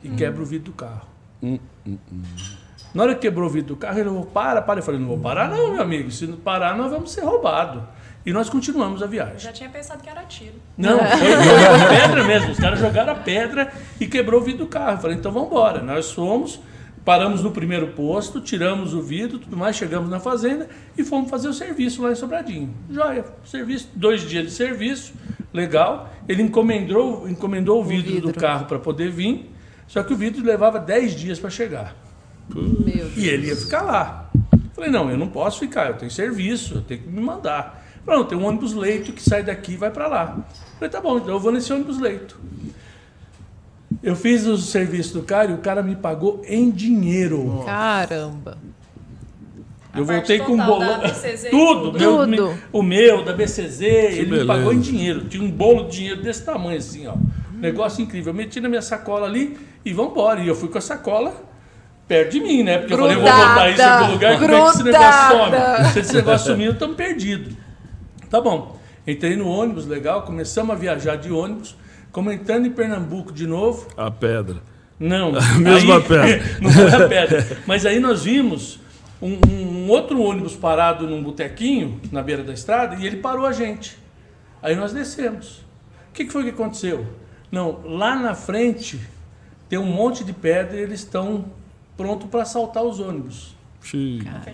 [0.04, 0.16] e hum.
[0.16, 1.08] quebra o vidro do carro.
[1.42, 2.22] Hum, hum, hum.
[2.94, 4.80] Na hora que quebrou o vidro do carro, ele falou, para, para.
[4.80, 6.10] Eu falei, não vou parar não, meu amigo.
[6.10, 7.82] Se não parar, nós vamos ser roubados.
[8.24, 9.34] E nós continuamos a viagem.
[9.34, 10.54] Eu já tinha pensado que era tiro.
[10.76, 12.50] Não, foi, foi pedra mesmo.
[12.50, 14.96] Os caras jogaram a pedra e quebrou o vidro do carro.
[14.96, 15.82] Eu falei, então vamos embora.
[15.82, 16.60] Nós fomos,
[17.04, 21.48] paramos no primeiro posto, tiramos o vidro, tudo mais, chegamos na fazenda e fomos fazer
[21.48, 22.74] o serviço lá em Sobradinho.
[22.90, 25.14] Joia, serviço, dois dias de serviço,
[25.52, 26.10] legal.
[26.28, 28.32] Ele encomendou, encomendou o vidro, o vidro.
[28.32, 29.50] do carro para poder vir,
[29.86, 32.07] só que o vidro levava dez dias para chegar.
[33.16, 34.30] E ele ia ficar lá.
[34.74, 37.84] Falei, não, eu não posso ficar, eu tenho serviço, eu tenho que me mandar.
[38.04, 40.46] Falei, não, tem um ônibus leito que sai daqui e vai para lá.
[40.78, 42.38] Falei, tá bom, então eu vou nesse ônibus leito.
[44.02, 47.64] Eu fiz o serviço do cara e o cara me pagou em dinheiro.
[47.66, 48.56] Caramba.
[49.94, 51.00] Eu voltei com um bolão.
[51.50, 52.28] Tudo, Tudo.
[52.28, 54.42] Meu, o meu, da BCZ, que ele beleza.
[54.42, 55.24] me pagou em dinheiro.
[55.24, 57.16] Tinha um bolo de dinheiro desse tamanho assim, ó.
[57.54, 58.32] Negócio incrível.
[58.32, 60.40] Eu meti na minha sacola ali e vamos embora.
[60.40, 61.47] E eu fui com a sacola
[62.08, 62.78] perto de mim, né?
[62.78, 64.58] Porque grudada, eu falei, vou botar isso em algum lugar, grudada.
[64.58, 65.92] como é que esse negócio some?
[65.92, 67.54] Se esse negócio sumir, estamos perdidos.
[68.30, 68.78] Tá bom.
[69.06, 71.76] Entrei no ônibus, legal, começamos a viajar de ônibus,
[72.10, 73.86] Como entrando em Pernambuco de novo.
[73.96, 74.56] A pedra.
[74.98, 75.32] Não.
[75.36, 76.42] A mesma aí- pedra.
[76.60, 77.46] não foi a pedra.
[77.66, 78.80] Mas aí nós vimos
[79.20, 83.52] um, um outro ônibus parado num botequinho na beira da estrada e ele parou a
[83.52, 83.98] gente.
[84.62, 85.58] Aí nós descemos.
[86.10, 87.06] O que, que foi que aconteceu?
[87.52, 88.98] Não, lá na frente
[89.68, 91.44] tem um monte de pedra e eles estão
[91.98, 93.54] prontos para assaltar os ônibus.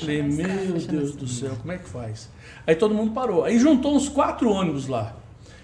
[0.00, 2.30] Falei, meu Deus do céu, como é que faz?
[2.66, 3.44] Aí todo mundo parou.
[3.44, 5.14] Aí juntou uns quatro ônibus lá.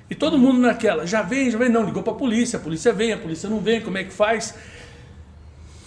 [0.09, 2.93] E todo mundo naquela, já vem, já vem, não, ligou para a polícia, a polícia
[2.93, 4.55] vem, a polícia não vem, como é que faz?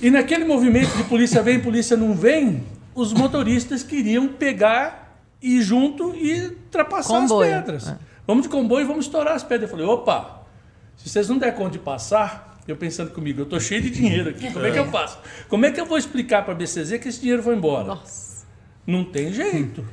[0.01, 2.63] E naquele movimento de polícia vem, polícia não vem,
[2.95, 7.87] os motoristas queriam pegar e ir junto e ultrapassar Comboio, as pedras.
[7.89, 7.97] é.
[8.25, 9.69] Vamos de comboio e vamos estourar as pedras.
[9.69, 10.43] Eu falei, opa,
[10.95, 14.29] se vocês não der conta de passar, eu pensando comigo, eu tô cheio de dinheiro
[14.29, 15.19] aqui, como é que eu faço?
[15.49, 17.83] Como é que eu vou explicar para a BCZ que esse dinheiro foi embora?
[17.85, 18.45] Nossa.
[18.85, 19.85] Não tem jeito.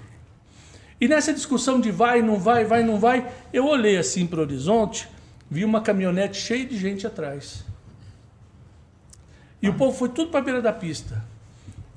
[1.00, 4.42] E nessa discussão de vai, não vai, vai, não vai, eu olhei assim para o
[4.42, 5.08] horizonte,
[5.50, 7.64] vi uma caminhonete cheia de gente atrás.
[9.62, 11.22] E o povo foi tudo para a beira da pista.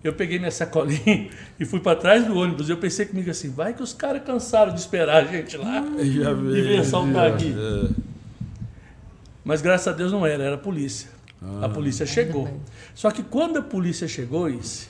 [0.04, 2.70] Eu peguei minha sacolinha e fui para trás do ônibus.
[2.70, 6.32] Eu pensei comigo assim, vai que os caras cansaram de esperar a gente lá Já
[6.32, 6.64] e veio.
[6.64, 7.56] veio assaltar aqui.
[7.58, 8.13] É.
[9.44, 11.10] Mas graças a Deus não era, era a polícia.
[11.62, 12.62] A polícia chegou.
[12.96, 14.88] Só que quando a polícia chegou, Isse,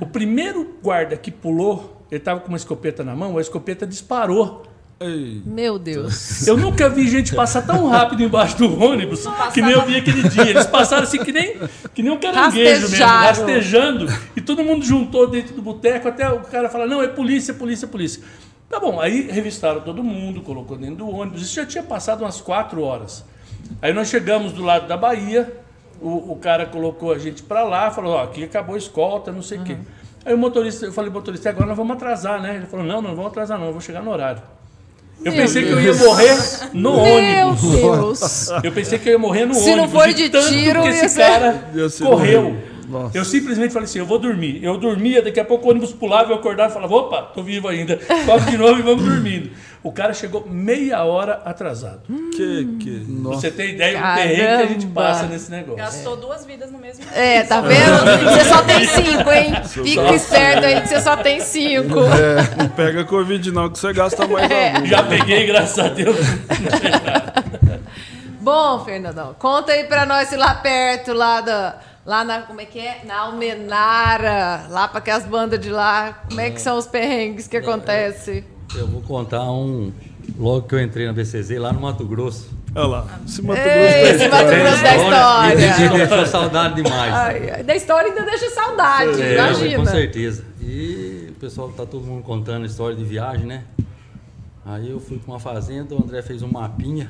[0.00, 4.64] o primeiro guarda que pulou, ele estava com uma escopeta na mão, a escopeta disparou.
[4.98, 5.42] Ei.
[5.44, 6.46] Meu Deus.
[6.46, 10.26] Eu nunca vi gente passar tão rápido embaixo do ônibus que nem eu vi aquele
[10.26, 10.48] dia.
[10.48, 11.58] Eles passaram assim que nem,
[11.92, 14.06] que nem um caranguejo mesmo, rastejando.
[14.34, 17.86] E todo mundo juntou dentro do boteco até o cara falar, não, é polícia, polícia,
[17.86, 18.22] polícia.
[18.70, 21.42] Tá bom, aí revistaram todo mundo, colocou dentro do ônibus.
[21.42, 23.22] Isso já tinha passado umas quatro horas.
[23.82, 25.52] Aí nós chegamos do lado da Bahia,
[26.00, 29.42] o, o cara colocou a gente para lá, falou, ó, aqui acabou a escolta, não
[29.42, 29.76] sei o quê.
[30.24, 32.56] Aí o motorista, eu falei, motorista, agora nós vamos atrasar, né?
[32.56, 34.42] Ele falou, não, não vamos atrasar não, eu vou chegar no horário.
[35.24, 36.36] Eu Meu pensei que eu ia morrer
[36.74, 37.62] no Meu ônibus.
[37.62, 38.50] Deus.
[38.62, 39.76] Eu pensei que eu ia morrer no Se ônibus.
[39.76, 41.64] não for de tanto tiro, que esse ser- cara
[42.02, 42.56] correu.
[42.88, 43.18] Nossa.
[43.18, 44.62] Eu simplesmente falei assim, eu vou dormir.
[44.62, 47.66] Eu dormia, daqui a pouco o ônibus pulava, eu acordava e falava, opa, tô vivo
[47.66, 47.98] ainda.
[48.24, 49.50] Sobe de novo e vamos dormindo.
[49.86, 52.00] O cara chegou meia hora atrasado.
[52.32, 53.06] Que, que.
[53.22, 55.76] Você ter ideia do terreno que a gente passa nesse negócio.
[55.76, 57.14] Gastou duas vidas no mesmo dia.
[57.16, 58.02] É, tá vendo?
[58.28, 59.54] Você só tem cinco, hein?
[59.64, 62.00] Fique esperto aí que você só tem cinco.
[62.58, 64.74] Não pega Covid não, que você gasta mais É.
[64.74, 64.86] algum.
[64.86, 66.16] Já peguei, graças a Deus.
[68.42, 71.76] Bom, Fernandão, conta aí pra nós se lá perto, lá da.
[72.04, 72.42] Lá na.
[72.42, 73.02] Como é que é?
[73.04, 76.22] Na Almenara, lá pra aquelas bandas de lá.
[76.28, 78.44] Como é que são os perrengues que acontecem?
[78.74, 79.92] Eu vou contar um.
[80.38, 82.50] Logo que eu entrei na BCZ, lá no Mato Grosso.
[82.74, 83.20] Olha lá.
[83.26, 84.62] Se Mato Ei, Grosso esse tem Mato história.
[84.64, 86.06] Grosso da Me história.
[86.06, 87.14] deixou saudade demais.
[87.14, 89.78] Ai, da história ainda deixa saudade, É, imagina.
[89.78, 90.44] Com certeza.
[90.60, 93.64] E o pessoal tá todo mundo contando a história de viagem, né?
[94.64, 97.08] Aí eu fui para uma fazenda, o André fez um mapinha.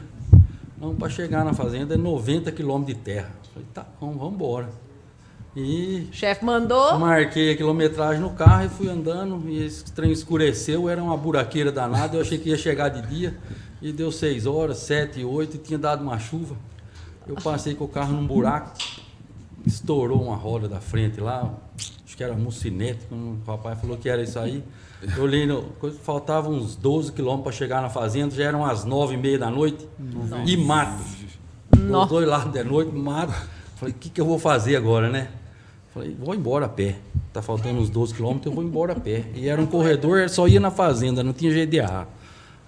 [0.79, 3.31] Não, para chegar na fazenda é 90 quilômetros de terra.
[3.55, 4.69] Falei, tá bom, vamos embora.
[5.57, 6.99] E chefe mandou.
[6.99, 9.49] marquei a quilometragem no carro e fui andando.
[9.49, 12.19] E esse trem escureceu, era uma buraqueira danada.
[12.19, 13.35] Eu achei que ia chegar de dia.
[13.81, 16.57] E deu 6 horas, 7, 8 e tinha dado uma chuva.
[17.27, 18.73] Eu passei com o carro num buraco,
[19.67, 21.55] estourou uma roda da frente lá.
[22.05, 24.63] Acho que era mucinete, o papai falou que era isso aí.
[25.17, 29.15] Eu olhei, no, faltavam uns 12 quilômetros para chegar na fazenda, já eram as 9
[29.15, 29.89] e meia da noite.
[30.47, 31.03] E mato.
[31.73, 33.35] Os dois lados da noite, mato.
[33.75, 35.29] Falei, o que, que eu vou fazer agora, né?
[35.97, 36.97] Falei, vou embora a pé.
[37.33, 39.25] Tá faltando uns 12 quilômetros, eu vou embora a pé.
[39.35, 42.07] E era um corredor, só ia na fazenda, não tinha jeito de errar.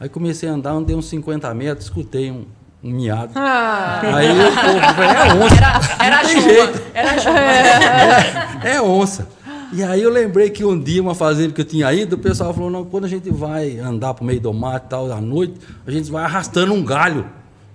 [0.01, 2.47] Aí comecei a andar, andei uns 50 metros, escutei um,
[2.83, 3.33] um miado.
[3.35, 6.03] Ah, Aí eu falei, é onça.
[6.03, 6.49] Era Não tem chuva.
[6.55, 6.83] jeito.
[6.95, 8.67] Era chuva.
[8.67, 9.29] É onça.
[9.75, 12.55] E aí eu lembrei que um dia, uma fazenda que eu tinha ido, o pessoal
[12.55, 15.55] falou, não, quando a gente vai andar pro meio do mato e tal, à noite,
[15.87, 17.27] a gente vai arrastando um galho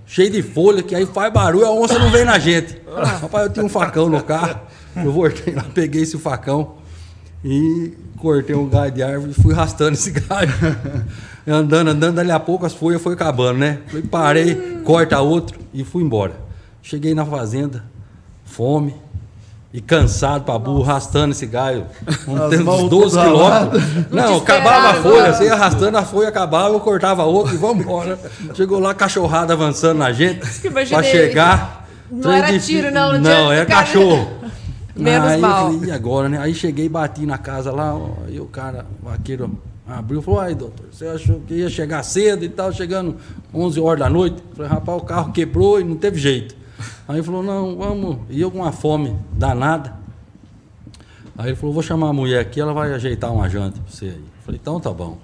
[0.08, 2.76] cheio de folha, que aí faz barulho, a onça não vem na gente.
[3.22, 4.60] Rapaz, eu tinha um facão no carro,
[4.96, 6.76] eu voltei lá, peguei esse facão
[7.44, 10.50] e cortei um galho de árvore e fui arrastando esse galho.
[11.48, 13.80] andando, andando, dali a pouco as folhas foram acabando, né?
[13.88, 16.34] Falei, parei, corta outro e fui embora.
[16.82, 17.84] Cheguei na fazenda,
[18.46, 18.96] fome,
[19.74, 21.86] e cansado pra burro, arrastando esse galho.
[22.28, 23.84] Um, uns mãos 12 tudo quilômetros.
[24.12, 27.84] Não, acabava a folha, você ia arrastando a folha, acabava, eu cortava outra e vamos
[27.84, 28.20] embora.
[28.54, 30.46] Chegou lá, cachorrada avançando na gente.
[30.70, 31.88] Pra chegar.
[32.12, 34.43] Não era tiro, não, não Não, era cachorro.
[34.96, 35.72] Menos aí mal.
[35.72, 36.38] eu falei, e agora, né?
[36.40, 40.40] Aí cheguei, bati na casa lá, ó, e o cara, o vaqueiro, abriu e falou,
[40.40, 43.16] ai, doutor, você achou que ia chegar cedo e tal, chegando
[43.54, 44.44] 11 horas da noite?
[44.56, 46.56] Falei, rapaz, o carro quebrou e não teve jeito.
[47.08, 49.94] Aí ele falou, não, vamos, e eu com uma fome danada.
[51.38, 54.06] Aí ele falou, vou chamar a mulher aqui, ela vai ajeitar uma janta pra você
[54.06, 54.24] aí.
[54.46, 55.18] Falei, então tá bom.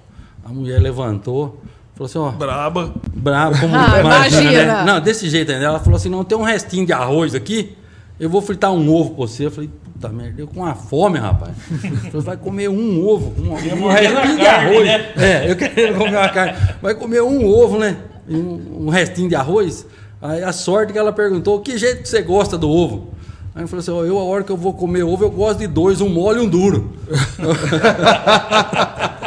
[0.44, 1.60] A mulher levantou,
[1.94, 2.94] Falou assim, ó, Braba.
[3.14, 4.62] brabo, como Ah, imagina, né?
[4.62, 4.84] imagina.
[4.84, 5.66] Não, desse jeito ainda.
[5.66, 7.76] Ela falou assim, não, tem um restinho de arroz aqui,
[8.20, 9.46] eu vou fritar um ovo pra você.
[9.46, 11.52] Eu falei, puta merda, eu com uma fome, rapaz.
[12.12, 14.86] Você vai comer um ovo, um, um restinho de carne, arroz.
[14.86, 15.12] né?
[15.16, 16.58] É, eu quero comer uma carne.
[16.82, 17.96] Vai comer um ovo, né?
[18.28, 19.86] Um, um restinho de arroz.
[20.20, 23.08] Aí a sorte que ela perguntou, que jeito você gosta do ovo?
[23.54, 25.60] Aí eu falei assim, ó, eu a hora que eu vou comer ovo, eu gosto
[25.60, 26.92] de dois, um mole e um duro.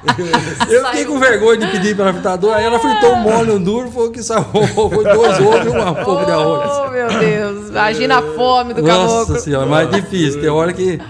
[0.68, 3.50] Eu fiquei com vergonha de pedir para ela fritar dois, aí ela fritou um mole
[3.52, 6.70] um duro, foi o que salvou, foi dois ovos e um pouco de arroz.
[6.72, 7.68] Oh, meu Deus.
[7.68, 9.40] Imagina a fome do Nossa caboclo.
[9.40, 10.40] senhora, mais difícil.
[10.40, 11.00] Tem hora que.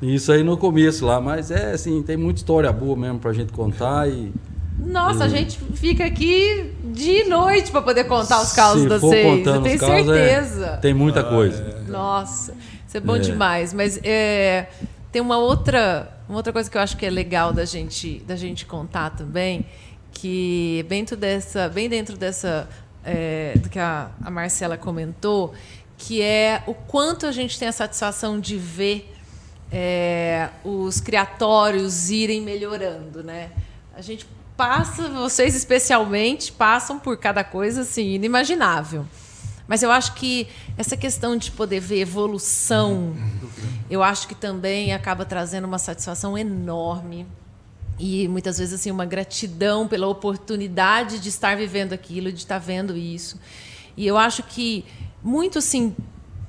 [0.00, 3.52] Isso aí no começo lá, mas é assim, tem muita história boa mesmo pra gente
[3.52, 4.32] contar e.
[4.78, 9.46] Nossa, a gente fica aqui de noite pra poder contar os se de for vocês.
[9.46, 10.78] Eu tenho os causos, é, certeza.
[10.80, 11.82] tem muita coisa.
[11.88, 12.54] Nossa,
[12.86, 13.74] isso é bom demais.
[13.74, 14.66] Mas é,
[15.10, 18.36] tem uma outra, uma outra coisa que eu acho que é legal da gente, da
[18.36, 19.66] gente contar também,
[20.12, 22.68] que dentro dessa, bem dentro dessa
[23.04, 25.54] é, do que a, a Marcela comentou,
[25.96, 29.14] que é o quanto a gente tem a satisfação de ver
[29.72, 33.50] é, os criatórios irem melhorando, né?
[33.94, 39.06] A gente passa, vocês especialmente, passam por cada coisa assim inimaginável.
[39.68, 43.14] Mas eu acho que essa questão de poder ver evolução,
[43.90, 47.26] eu acho que também acaba trazendo uma satisfação enorme
[47.98, 52.96] e muitas vezes assim uma gratidão pela oportunidade de estar vivendo aquilo, de estar vendo
[52.96, 53.38] isso.
[53.94, 54.86] E eu acho que
[55.22, 55.94] muito assim,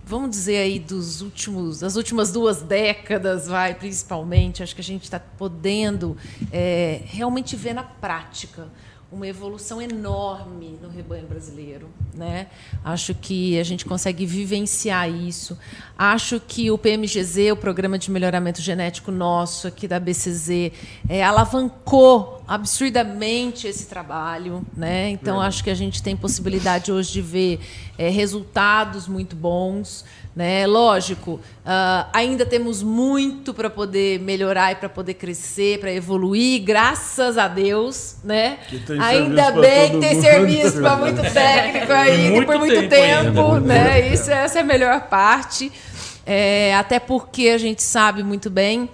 [0.06, 5.04] vamos dizer aí dos últimos, das últimas duas décadas, vai principalmente, acho que a gente
[5.04, 6.16] está podendo
[6.54, 8.70] é, realmente ver na prática
[9.12, 12.48] uma evolução enorme no rebanho brasileiro, né?
[12.86, 15.58] Acho que a gente consegue vivenciar isso.
[15.98, 20.72] Acho que o PMGZ, o Programa de Melhoramento Genético nosso aqui da BCZ,
[21.10, 25.10] é, alavancou absurdamente esse trabalho, né?
[25.10, 27.60] Então acho que a gente tem possibilidade hoje de ver
[27.98, 30.06] é, resultados muito bons.
[30.36, 30.66] Né?
[30.68, 37.38] Lógico, ah, ainda temos muito para poder melhorar e para poder crescer, para evoluir, graças
[37.38, 38.18] a Deus.
[38.24, 38.60] Né?
[39.02, 40.24] Ainda bem que tem mundo.
[40.24, 43.54] serviço para muito técnico aí, muito por muito tempo tempo.
[43.54, 43.60] ainda.
[43.62, 44.14] né?
[44.14, 45.72] Isso, essa é a melhor parte.
[46.26, 48.88] É, até porque a gente sabe muito bem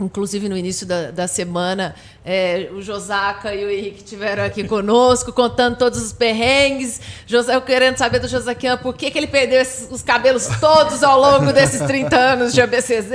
[0.00, 5.30] Inclusive, no início da, da semana, é, o Josaca e o Henrique tiveram aqui conosco,
[5.34, 7.00] contando todos os perrengues.
[7.26, 11.02] José, eu querendo saber do Josaquian por que, que ele perdeu esses- os cabelos todos
[11.04, 13.12] ao longo desses 30 anos de ABCZ.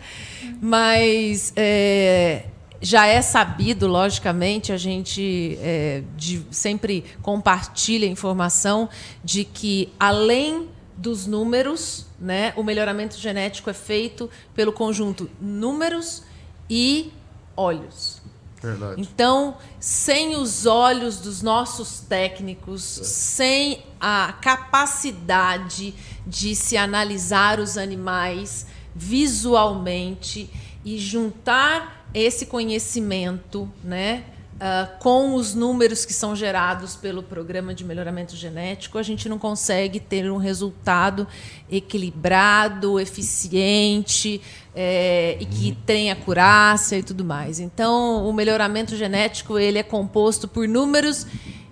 [0.60, 2.42] Mas é,
[2.80, 8.88] já é sabido, logicamente, a gente é, de- sempre compartilha informação
[9.22, 10.68] de que, além
[10.98, 16.24] dos números, né, o melhoramento genético é feito pelo conjunto números
[16.68, 17.12] e
[17.56, 18.20] olhos.
[18.60, 19.00] Verdade.
[19.00, 25.94] Então, sem os olhos dos nossos técnicos, sem a capacidade
[26.26, 30.50] de se analisar os animais visualmente
[30.84, 34.24] e juntar esse conhecimento, né,
[34.60, 39.38] ah, com os números que são gerados pelo programa de melhoramento genético, a gente não
[39.38, 41.28] consegue ter um resultado
[41.70, 44.40] equilibrado, eficiente
[44.74, 47.60] é, e que tenha acurácia e tudo mais.
[47.60, 51.24] Então, o melhoramento genético ele é composto por números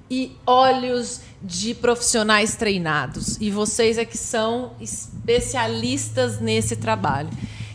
[0.09, 3.37] e olhos de profissionais treinados.
[3.41, 7.31] E vocês é que são especialistas nesse trabalho.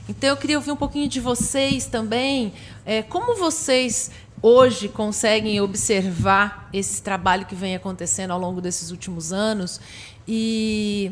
[0.08, 2.54] Então, eu queria ouvir um pouquinho de vocês também.
[2.86, 4.10] é, como vocês
[4.42, 9.80] hoje conseguem observar esse trabalho que vem acontecendo ao longo desses últimos anos
[10.28, 11.12] e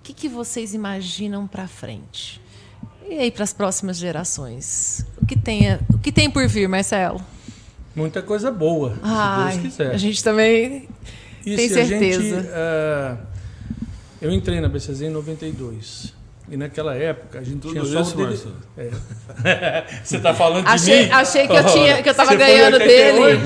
[0.00, 2.40] o que, que vocês imaginam para frente?
[3.08, 5.04] E aí para as próximas gerações?
[5.20, 7.20] O que tem, o que tem por vir, Marcelo?
[7.94, 9.94] Muita coisa boa, Ai, se Deus quiser.
[9.94, 10.88] a gente também
[11.46, 12.50] E tem se a gente, certeza.
[12.52, 13.16] ah,
[14.20, 16.12] eu entrei na BCZ em 92.
[16.46, 18.92] E naquela época a gente Tudo tinha só isso, o dele-?
[19.44, 19.84] É.
[20.04, 21.12] Você está falando de achei, mim?
[21.12, 23.40] achei que eu tinha que eu tava Você foi em ganhando 88,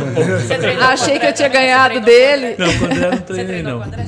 [0.57, 0.83] dele.
[0.83, 2.57] Achei que eu tinha ganhado dele.
[2.59, 3.83] Não, quando eu não treinei, não.
[3.83, 4.07] André?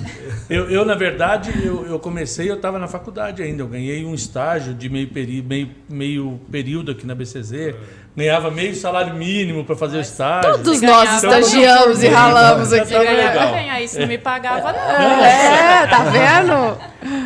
[0.48, 3.62] Eu, eu, na verdade, eu, eu comecei, eu estava na faculdade ainda.
[3.62, 7.76] Eu ganhei um estágio de meio, peri, meio, meio período aqui na BCZ.
[8.16, 10.50] Ganhava meio salário mínimo para fazer o estágio.
[10.54, 12.92] Todos nós estigiamos e ralamos aqui.
[12.92, 13.52] Legal.
[13.52, 15.24] ganhar isso, não me pagava, não.
[15.24, 16.76] É, tá vendo?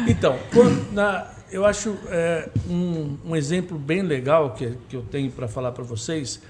[0.06, 5.30] Então, quando- na- eu acho é, um, um exemplo bem legal que, que eu tenho
[5.30, 6.40] para falar para vocês.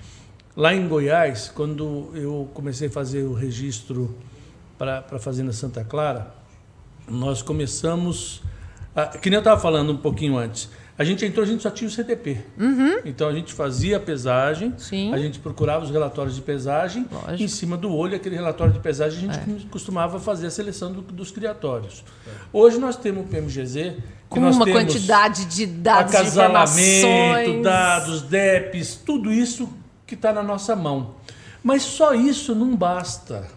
[0.56, 4.14] Lá em Goiás, quando eu comecei a fazer o registro
[4.78, 6.32] para a Fazenda Santa Clara,
[7.08, 8.40] nós começamos.
[8.96, 10.70] a- que nem eu estava falando um pouquinho antes.
[10.96, 12.38] A gente entrou, a gente só tinha o CTP.
[12.56, 13.00] Uhum.
[13.04, 15.12] Então a gente fazia a pesagem, Sim.
[15.12, 17.42] a gente procurava os relatórios de pesagem, Lógico.
[17.42, 21.02] em cima do olho, aquele relatório de pesagem, a gente costumava fazer a seleção do-
[21.02, 22.04] dos criatórios.
[22.52, 23.96] Hoje nós temos o PMGZ,
[24.28, 29.68] Com uma quantidade de dados, acasalamento, dados, DEPs, tudo isso
[30.06, 31.14] que está na nossa mão.
[31.62, 33.48] Mas só isso não basta.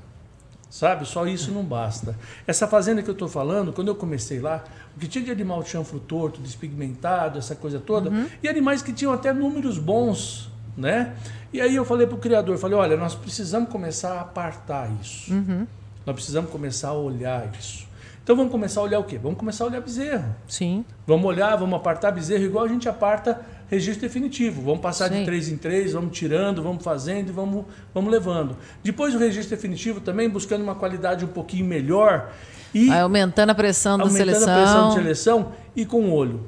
[0.70, 1.08] Sabe?
[1.08, 2.16] Só isso não basta.
[2.46, 4.64] Essa fazenda que eu estou falando, quando eu comecei lá,
[5.00, 8.28] que tinha de animal de chanfro torto, despigmentado, essa coisa toda, Uhum.
[8.42, 11.14] e animais que tinham até números bons, né?
[11.54, 15.34] E aí eu falei para o criador, falei, olha, nós precisamos começar a apartar isso.
[15.34, 15.66] Uhum.
[16.06, 17.88] Nós precisamos começar a olhar isso.
[18.24, 19.18] Então vamos começar a olhar o quê?
[19.18, 20.36] Vamos começar a olhar bezerro.
[20.48, 20.84] Sim.
[21.06, 23.40] Vamos olhar, vamos apartar bezerro igual a gente aparta
[23.70, 24.62] registro definitivo.
[24.62, 25.20] Vamos passar Sim.
[25.20, 28.58] de três em três, vamos tirando, vamos fazendo e vamos, vamos levando.
[28.84, 32.34] Depois o registro definitivo também buscando uma qualidade um pouquinho melhor
[32.74, 34.54] e Vai aumentando a pressão da aumentando seleção.
[34.54, 36.42] a pressão de seleção e com o olho.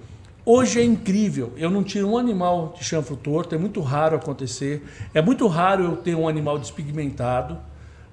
[0.45, 1.53] Hoje é incrível.
[1.57, 4.84] Eu não tiro um animal de chanfro torto, é muito raro acontecer.
[5.13, 7.57] É muito raro eu ter um animal despigmentado,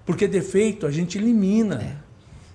[0.04, 1.76] porque defeito a gente elimina.
[2.02, 2.06] É.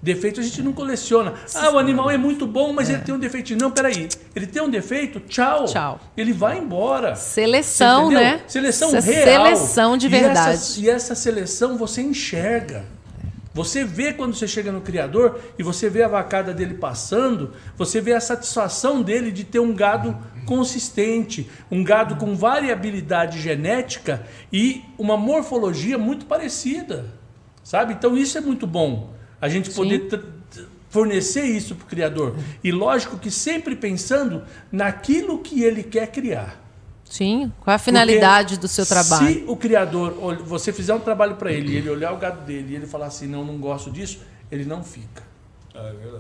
[0.04, 1.34] Defeito a gente não coleciona.
[1.54, 3.56] Ah, o animal é muito bom, mas ele tem um defeito.
[3.56, 4.10] Não, peraí.
[4.36, 5.20] Ele tem um defeito?
[5.20, 5.66] Tchau.
[5.66, 6.00] Tchau.
[6.18, 7.16] Ele vai embora.
[7.16, 8.42] Seleção, né?
[8.48, 9.46] Seleção Essa real.
[9.46, 10.54] Seleção de E verdade.
[10.56, 12.84] essa, e essa seleção você enxerga.
[13.54, 18.00] Você vê quando você chega no criador e você vê a vacada dele passando, você
[18.00, 24.84] vê a satisfação dele de ter um gado consistente, um gado com variabilidade genética e
[24.98, 27.06] uma morfologia muito parecida.
[27.62, 27.94] Sabe?
[27.94, 29.14] Então isso é muito bom.
[29.40, 30.08] A gente poder
[30.90, 32.36] fornecer isso para o criador.
[32.64, 36.61] E lógico que sempre pensando naquilo que ele quer criar.
[37.12, 37.52] Sim.
[37.60, 39.34] Qual é a finalidade Porque do seu trabalho?
[39.34, 42.72] Se o criador, você fizer um trabalho para ele, e ele olhar o gado dele
[42.72, 45.22] e ele falar assim, não, não gosto disso, ele não fica.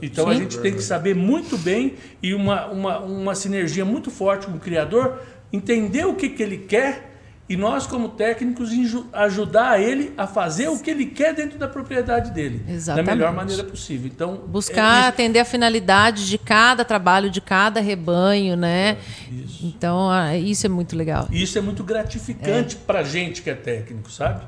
[0.01, 0.41] Então a Sim.
[0.41, 4.59] gente tem que saber muito bem e uma, uma, uma sinergia muito forte com o
[4.59, 5.19] criador,
[5.51, 7.11] entender o que, que ele quer
[7.52, 8.70] e nós, como técnicos,
[9.12, 12.64] ajudar ele a fazer o que ele quer dentro da propriedade dele.
[12.66, 13.06] Exatamente.
[13.06, 14.10] Da melhor maneira possível.
[14.14, 18.97] Então, Buscar é atender a finalidade de cada trabalho, de cada rebanho, né?
[19.30, 19.66] isso.
[19.66, 21.28] Então, ah, isso é muito legal.
[21.30, 24.45] E isso é muito gratificante para gente que é técnico, sabe?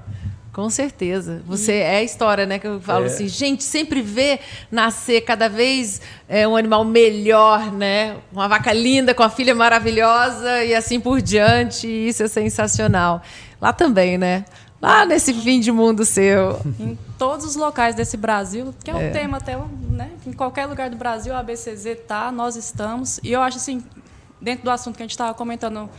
[0.54, 1.42] Com certeza.
[1.48, 2.60] Você é a história, né?
[2.60, 3.08] Que eu falo É.
[3.08, 4.40] assim, gente, sempre vê
[4.72, 6.00] nascer cada vez
[6.30, 8.18] é, um animal melhor, né?
[8.32, 11.88] Uma vaca linda com a filha maravilhosa e assim por diante.
[11.88, 13.24] E isso é sensacional.
[13.60, 14.46] Lá também, né?
[14.80, 16.60] Lá nesse fim de mundo seu.
[16.80, 19.58] Em todos os locais desse Brasil, que é um tema até,
[19.90, 20.12] né?
[20.28, 23.20] Em qualquer lugar do Brasil, a ABCZ tá, nós estamos.
[23.24, 23.84] E eu acho assim,
[24.40, 25.90] dentro do assunto que a gente estava comentando,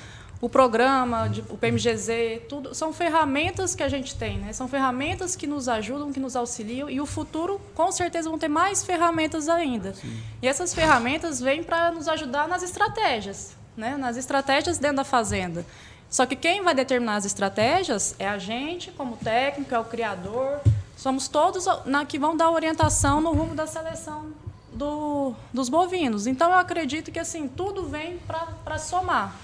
[0.44, 4.52] o programa, o PMGZ, tudo, são ferramentas que a gente tem, né?
[4.52, 8.48] São ferramentas que nos ajudam, que nos auxiliam, e o futuro, com certeza, vão ter
[8.48, 9.94] mais ferramentas ainda.
[10.42, 13.96] E essas ferramentas vêm para nos ajudar nas estratégias, né?
[13.96, 15.64] Nas estratégias dentro da fazenda.
[16.10, 20.60] Só que quem vai determinar as estratégias é a gente, como técnico, é o criador.
[20.96, 24.26] Somos todos na, que vão dar orientação no rumo da seleção
[24.72, 26.26] do- dos bovinos.
[26.26, 28.18] Então, eu acredito que assim tudo vem
[28.66, 29.34] para somar.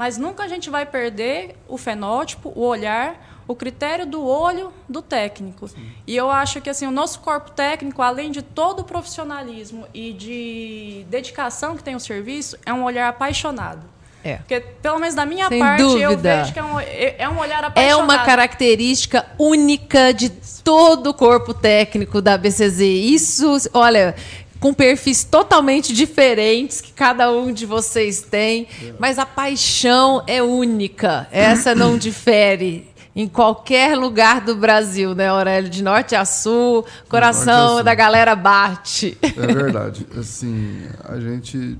[0.00, 5.02] Mas nunca a gente vai perder o fenótipo, o olhar, o critério do olho do
[5.02, 5.68] técnico.
[6.06, 10.14] E eu acho que assim o nosso corpo técnico, além de todo o profissionalismo e
[10.14, 13.82] de dedicação que tem o serviço, é um olhar apaixonado.
[14.24, 14.36] É.
[14.36, 16.36] Porque, pelo menos da minha Sem parte, eu dúvida.
[16.38, 18.02] vejo que é um, é um olhar É apaixonado.
[18.04, 20.30] uma característica única de
[20.64, 22.80] todo o corpo técnico da BCZ.
[22.80, 24.14] Isso, olha,
[24.60, 31.26] com perfis totalmente diferentes que cada um de vocês tem, mas a paixão é única.
[31.32, 32.88] Essa não difere.
[33.16, 35.68] Em qualquer lugar do Brasil, né, Aurélio?
[35.68, 37.84] De norte a sul, coração a sul.
[37.84, 39.18] da galera bate.
[39.20, 40.06] É verdade.
[40.16, 41.76] Assim, a gente.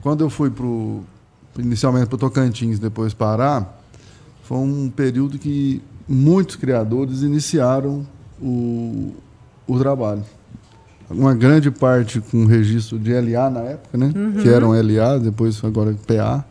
[0.00, 1.02] Quando eu fui pro.
[1.58, 3.64] Inicialmente para Tocantins, depois Pará,
[4.42, 8.06] foi um período que muitos criadores iniciaram
[8.40, 9.14] o,
[9.66, 10.24] o trabalho.
[11.16, 14.12] Uma grande parte com registro de LA na época, né?
[14.42, 16.44] Que eram LA, depois agora PA.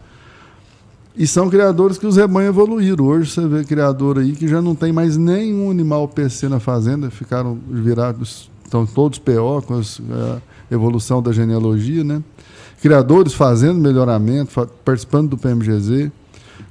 [1.16, 3.05] E são criadores que os rebanhos evoluíram.
[3.05, 7.11] Hoje você vê criador aí que já não tem mais nenhum animal PC na fazenda,
[7.11, 10.39] ficaram virados, estão todos PO com as- a
[10.74, 12.24] evolução da genealogia, né?
[12.82, 16.11] Criadores fazendo melhoramento, participando do PMGZ,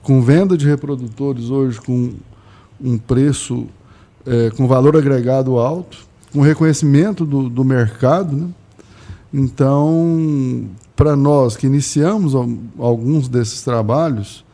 [0.02, 2.12] com venda de reprodutores hoje com
[2.82, 3.66] um preço
[4.26, 5.98] eh, com valor agregado alto,
[6.32, 8.48] com reconhecimento do, do mercado, né?
[9.34, 14.44] Então, para nós que iniciamos al- alguns desses trabalhos,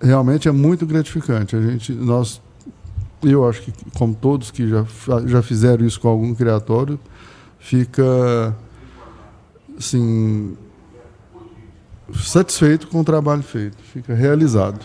[0.00, 1.54] realmente é muito gratificante.
[1.54, 2.40] A gente, nós,
[3.22, 4.84] eu acho que como todos que já,
[5.26, 6.98] já fizeram isso com algum criatório,
[7.58, 8.54] fica
[9.78, 10.56] assim
[12.14, 14.80] satisfeito com o trabalho feito, fica realizado.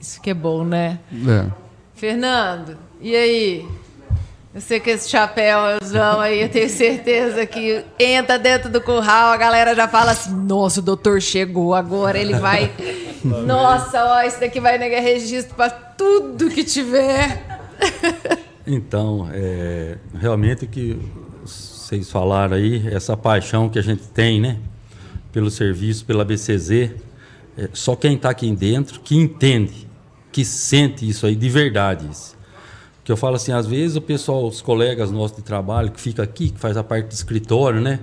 [0.00, 1.00] Isso que é bom, né?
[1.26, 1.46] É.
[1.94, 3.66] Fernando, e aí?
[4.54, 9.36] Eu sei que esse chapéuzão aí, eu tenho certeza que entra dentro do curral, a
[9.36, 12.72] galera já fala assim: nossa, o doutor chegou agora, ele vai.
[13.22, 17.42] Nossa, ó, isso daqui vai negar registro para tudo que tiver.
[18.64, 20.96] Então, é, realmente o que
[21.42, 24.58] vocês falaram aí, essa paixão que a gente tem, né?
[25.32, 26.70] Pelo serviço, pela BCZ,
[27.56, 29.88] é, só quem está aqui dentro que entende,
[30.30, 32.08] que sente isso aí de verdade.
[32.10, 32.37] Isso.
[33.08, 36.22] Que eu falo assim, às vezes o pessoal, os colegas nossos de trabalho que fica
[36.22, 38.00] aqui, que faz a parte do escritório, né?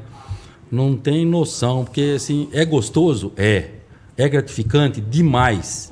[0.72, 3.32] Não tem noção, porque assim, é gostoso?
[3.38, 3.68] É.
[4.18, 5.00] É gratificante?
[5.00, 5.92] Demais.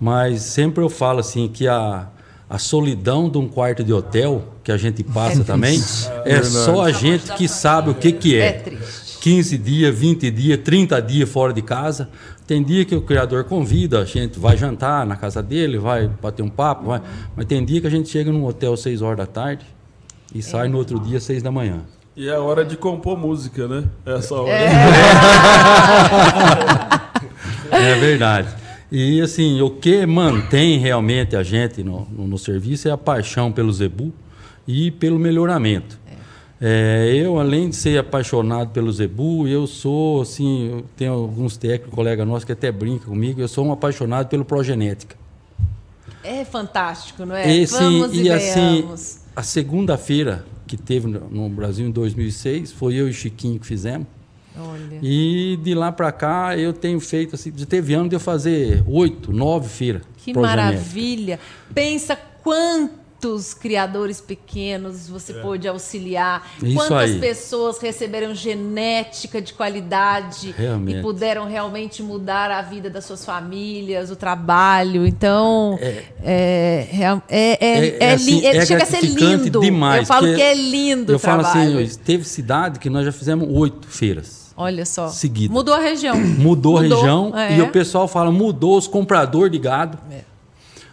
[0.00, 2.08] Mas sempre eu falo assim que a,
[2.48, 6.10] a solidão de um quarto de hotel que a gente passa É também triste.
[6.24, 8.46] é só a gente que sabe o que, que é.
[8.46, 9.04] É triste.
[9.20, 12.08] 15 dias, 20 dias, 30 dias fora de casa.
[12.46, 16.42] Tem dia que o criador convida, a gente vai jantar na casa dele, vai bater
[16.42, 17.00] um papo, vai.
[17.34, 19.64] mas tem dia que a gente chega num hotel às 6 horas da tarde
[20.34, 21.80] e sai no outro dia às 6 da manhã.
[22.14, 23.84] E é hora de compor música, né?
[24.06, 24.52] Essa hora.
[27.70, 28.48] É verdade.
[28.90, 33.50] E assim, o que mantém realmente a gente no, no, no serviço é a paixão
[33.50, 34.12] pelo Zebu
[34.68, 35.98] e pelo melhoramento.
[36.60, 41.92] É, eu, além de ser apaixonado pelo Zebu, eu sou, assim, eu tenho alguns técnicos,
[41.94, 45.16] colega nosso que até brinca comigo, eu sou um apaixonado pelo progenética.
[46.22, 47.54] É fantástico, não é?
[47.54, 48.88] Esse, Vamos e, e assim,
[49.36, 54.06] a segunda-feira que teve no, Brasil em 2006, foi eu e Chiquinho que fizemos.
[54.56, 54.98] Olha.
[55.02, 58.82] E de lá para cá eu tenho feito assim, de teve ano de eu fazer
[58.86, 60.02] oito, nove feiras.
[60.16, 61.40] Que maravilha!
[61.74, 62.16] Pensa
[63.24, 66.66] quantos criadores pequenos você pôde auxiliar, É.
[66.66, 67.18] Isso quantas aí.
[67.18, 70.98] pessoas receberam genética de qualidade Realmente.
[70.98, 75.06] e puderam realmente mudar a vida das suas famílias, o trabalho.
[75.06, 79.60] Então, é, é, é, é, É- é é assim, é chega a ser lindo.
[79.60, 81.78] demais, Eu falo que é lindo Eu o falo trabalho.
[81.78, 84.44] assim, teve cidade que nós já fizemos oito feiras.
[84.56, 85.08] Olha só.
[85.08, 85.52] Seguida.
[85.52, 86.16] Mudou a região.
[86.16, 87.56] Mudou, a região é.
[87.56, 89.98] e o pessoal fala, mudou os compradores de gado.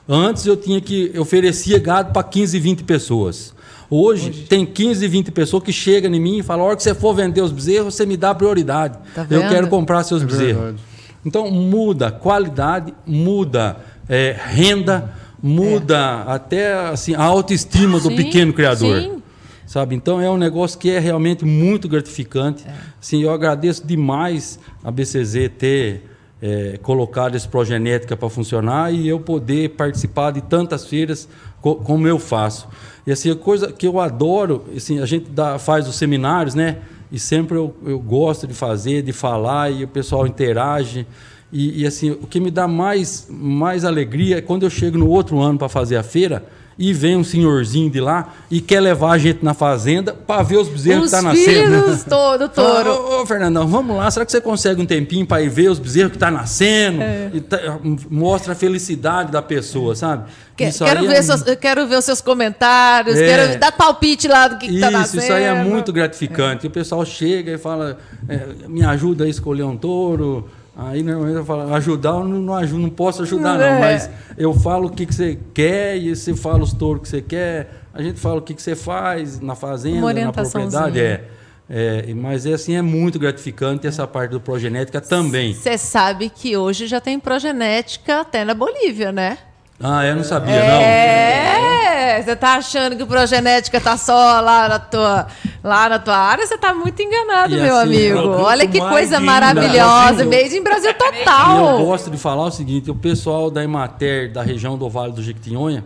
[0.07, 3.53] Antes eu tinha que eu oferecia gado para 15, 20 pessoas.
[3.89, 6.95] Hoje, tem 15, 20 pessoas que chegam em mim e falam: a hora que você
[6.95, 8.97] for vender os bezerros, você me dá prioridade.
[9.13, 10.55] Tá eu quero comprar seus É bezerros.
[10.63, 10.77] verdade.
[11.25, 13.77] Então muda qualidade, muda
[14.09, 19.01] é, renda, muda até assim, a autoestima do Sim, pequeno criador.
[19.01, 19.21] sim.
[19.67, 19.95] Sabe?
[19.95, 22.65] Então é um negócio que é realmente muito gratificante.
[23.01, 26.09] Assim, eu agradeço demais a BCZ ter
[26.41, 31.27] é, colocado esse progenética para funcionar e eu poder participar de tantas feiras
[31.61, 32.67] co- como eu faço.
[33.05, 36.77] E assim, a coisa que eu adoro, assim, a gente dá, faz os seminários, né?
[37.11, 41.05] E sempre eu, eu gosto de fazer, de falar e o pessoal interage.
[41.51, 45.09] E, e, assim, o que me dá mais, mais alegria é quando eu chego no
[45.09, 46.45] outro ano para fazer a feira
[46.79, 50.57] e vem um senhorzinho de lá e quer levar a gente na fazenda para ver
[50.57, 51.83] os bezerros Os que tá nascendo.
[51.83, 53.21] filhos todo, touro.
[53.21, 54.09] Ô, Fernandão, vamos lá.
[54.09, 57.01] Será que você consegue um tempinho para ir ver os bezerros que tá nascendo?
[57.01, 57.29] É.
[57.33, 60.23] E tá- mostra a felicidade da pessoa, sabe?
[60.57, 63.25] Que- quero, ver é- seus, eu quero ver os seus comentários, É.
[63.25, 65.23] quero dar palpite lá do que, que tá Isso, nascendo.
[65.23, 66.67] isso aí é muito gratificante.
[66.67, 67.97] O pessoal chega e fala,
[68.27, 70.47] é, me ajuda a escolher um touro.
[70.75, 73.73] Aí normalmente eu falo, ajudar eu não, ajudo, não posso ajudar, É.
[73.73, 73.79] não.
[73.81, 77.21] Mas eu falo o que, que você quer e você fala os touros que você
[77.21, 77.81] quer.
[77.93, 80.99] A gente fala o que, que você faz na fazenda, na propriedade.
[80.99, 81.25] É.
[81.73, 85.53] É, mas é assim, é muito gratificante essa parte do progenética também.
[85.53, 89.37] Você sabe que hoje já tem progenética até na Bolívia, né?
[89.83, 90.81] Ah, eu não sabia, não.
[90.81, 95.27] É, você tá achando que progenética tá só lá na tua,
[95.63, 96.45] lá na tua área?
[96.45, 98.29] Você tá muito enganado, E meu assim, amigo.
[98.41, 100.23] Olha que coisa maravilhosa.
[100.25, 101.85] Made in Brasil E eu total.
[101.85, 105.83] gosto de falar o seguinte: o pessoal da Emater, da região do Vale do Jequitinhonha,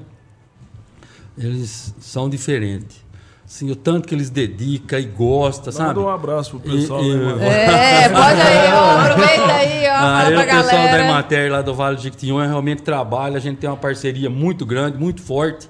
[1.37, 3.04] eles são diferentes.
[3.47, 5.89] Assim, o tanto que eles dedicam e gostam, sabe?
[5.89, 7.03] Manda um abraço pro pessoal.
[7.03, 8.03] E- né?
[8.05, 11.03] É, pode aí, ó, aproveita aí, ó, Ah, pra o pessoal da galera.
[11.05, 14.97] Emater lá do Vale do Jequitinhonha realmente trabalha, a gente tem uma parceria muito grande,
[14.97, 15.69] muito forte.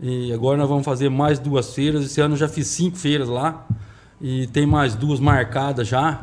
[0.00, 2.04] E agora nós vamos fazer mais duas feiras.
[2.04, 3.66] Esse ano eu já fiz cinco feiras lá
[4.20, 6.18] e tem mais duas marcadas já.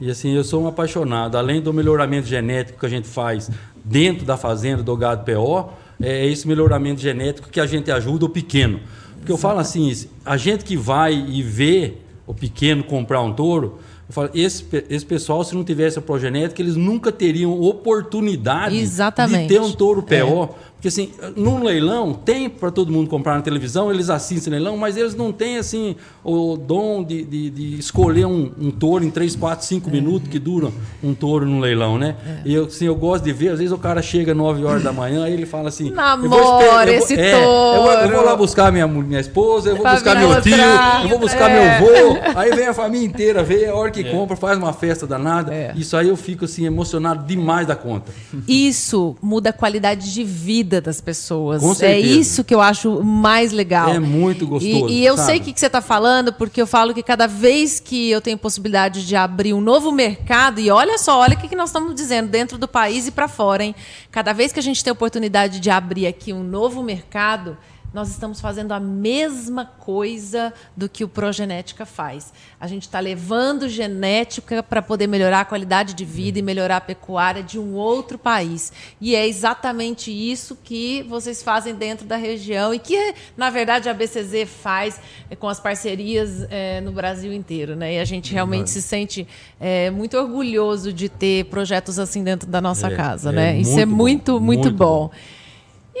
[0.00, 1.36] E assim, eu sou um apaixonado.
[1.36, 3.50] Além do melhoramento genético que a gente faz
[3.84, 5.70] dentro da fazenda do gado PO,
[6.00, 8.80] é esse melhoramento genético que a gente ajuda o pequeno.
[9.28, 13.78] Porque eu falo assim, a gente que vai e vê o pequeno comprar um touro,
[14.08, 19.42] Eu falo, esse, esse pessoal, se não tivesse a progenética, eles nunca teriam oportunidade Exatamente.
[19.42, 20.54] de ter um touro PO.
[20.78, 24.96] Porque assim, num leilão, tem para todo mundo comprar na televisão, eles assistem leilão, mas
[24.96, 29.34] eles não têm assim o dom de, de, de escolher um, um touro em 3,
[29.34, 30.70] 4, 5 minutos que dura
[31.02, 32.14] um touro no leilão, né?
[32.44, 34.92] E eu, assim, eu gosto de ver, às vezes o cara chega 9 horas da
[34.92, 37.40] manhã, aí ele fala assim: eu vou Namora esper- eu vou- esse é, eu
[37.82, 38.26] vou, eu vou touro.
[38.26, 40.54] lá buscar minha, minha esposa, eu vou Pra buscar meu outra, tio,
[41.02, 41.80] eu vou buscar é.
[41.80, 42.18] meu avô.
[42.38, 45.52] Aí vem a família inteira, vê a hora que compra, faz uma festa danada.
[45.52, 45.72] É.
[45.74, 48.12] Isso aí eu fico assim, emocionado demais da conta.
[48.46, 51.82] Isso muda a qualidade de vida das pessoas.
[51.82, 53.90] É isso que eu acho mais legal.
[53.90, 55.26] É muito gostoso, E, e eu sabe?
[55.26, 58.20] sei o que, que você está falando, porque eu falo que cada vez que eu
[58.20, 61.70] tenho possibilidade de abrir um novo mercado, e olha só, olha o que, que nós
[61.70, 63.74] estamos dizendo, dentro do país e para fora, hein?
[64.10, 67.56] Cada vez que a gente tem oportunidade de abrir aqui um novo mercado,
[67.92, 72.32] nós estamos fazendo a mesma coisa do que o Progenética faz.
[72.60, 76.80] A gente está levando genética para poder melhorar a qualidade de vida e melhorar a
[76.80, 78.72] pecuária de um outro país.
[79.00, 83.94] E é exatamente isso que vocês fazem dentro da região e que, na verdade, a
[83.94, 87.74] BCZ faz eh, com as parcerias eh, no Brasil inteiro.
[87.74, 87.94] Né?
[87.94, 89.26] E a gente realmente se sente
[89.58, 93.30] eh, muito orgulhoso de ter projetos assim dentro da nossa É, casa.
[93.30, 93.58] é né?
[93.58, 95.08] Isso é muito bom, muito, muito, muito bom.
[95.08, 95.10] bom.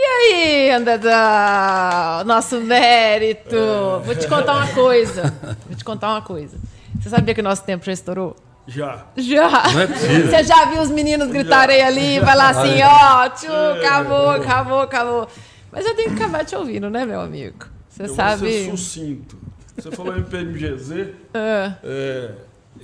[0.00, 3.56] aí, Andadá, nosso mérito.
[4.04, 5.34] Vou te contar uma coisa.
[5.66, 6.56] Vou te contar uma coisa.
[7.00, 8.36] Você sabia que o nosso tempo já estourou?
[8.64, 9.06] Já.
[9.16, 9.64] Já.
[9.72, 10.22] É.
[10.22, 15.28] Você já viu os meninos gritarem ali e falar assim, ó, tchu, acabou, acabou, acabou.
[15.72, 17.66] Mas eu tenho que acabar te ouvindo, né, meu amigo?
[17.88, 18.40] Você eu sabe.
[18.42, 19.36] vou ser sucinto.
[19.76, 22.30] Você falou MPMGZ, Ah, é,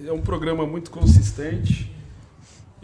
[0.05, 1.94] é um programa muito consistente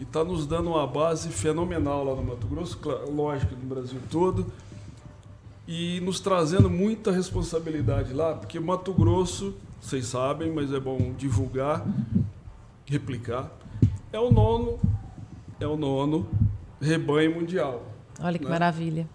[0.01, 2.79] e está nos dando uma base fenomenal lá no Mato Grosso,
[3.15, 4.47] lógico, no Brasil todo,
[5.67, 11.85] e nos trazendo muita responsabilidade lá, porque Mato Grosso, vocês sabem, mas é bom divulgar,
[12.83, 13.51] replicar,
[14.11, 14.79] é o nono,
[15.59, 16.27] é o nono
[16.81, 17.83] rebanho mundial.
[18.19, 18.49] olha que Né?
[18.49, 19.07] maravilha.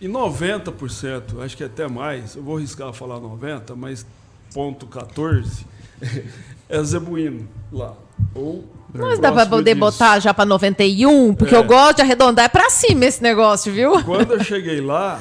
[0.00, 4.06] E 90%, acho que até mais, eu vou arriscar falar 90, mas
[4.54, 5.66] ponto 14
[6.68, 7.94] é zebuíno lá.
[8.34, 8.64] Ou
[8.94, 9.80] Mas dá pra poder disso.
[9.80, 11.58] botar já pra 91, porque É.
[11.58, 14.02] eu gosto de arredondar é pra cima esse negócio, viu?
[14.04, 15.20] Quando eu cheguei lá,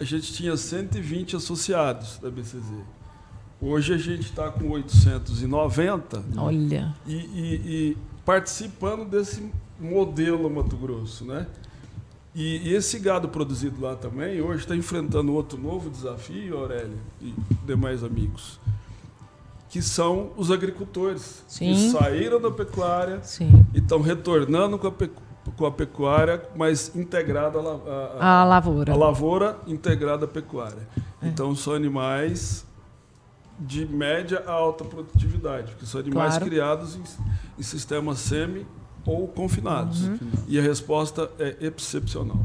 [0.00, 2.64] a gente tinha 120 associados da BCZ.
[3.60, 6.94] Hoje a gente está com 890 Olha.
[7.06, 7.60] e, e-
[7.92, 9.50] e participando desse
[9.80, 11.46] modelo Mato Grosso, né?
[12.34, 17.32] E, e esse gado produzido lá também, hoje está enfrentando outro novo desafio, Aurélio e
[17.64, 18.58] demais amigos,
[19.74, 21.74] que são os agricultores Sim.
[21.74, 23.50] que saíram da pecuária Sim.
[23.74, 25.20] e estão retornando com a, pecu-
[25.56, 27.80] com a pecuária, mas integrada à la-
[28.20, 28.92] à- A lavoura.
[28.92, 30.86] a lavoura integrada à pecuária.
[31.20, 32.64] Então são animais
[33.58, 36.44] de média a alta produtividade, porque são animais Claro.
[36.46, 37.02] criados em,
[37.58, 38.64] em sistemas semi
[39.04, 40.04] ou confinados.
[40.04, 40.18] Uhum.
[40.46, 42.38] E a resposta é excepcional.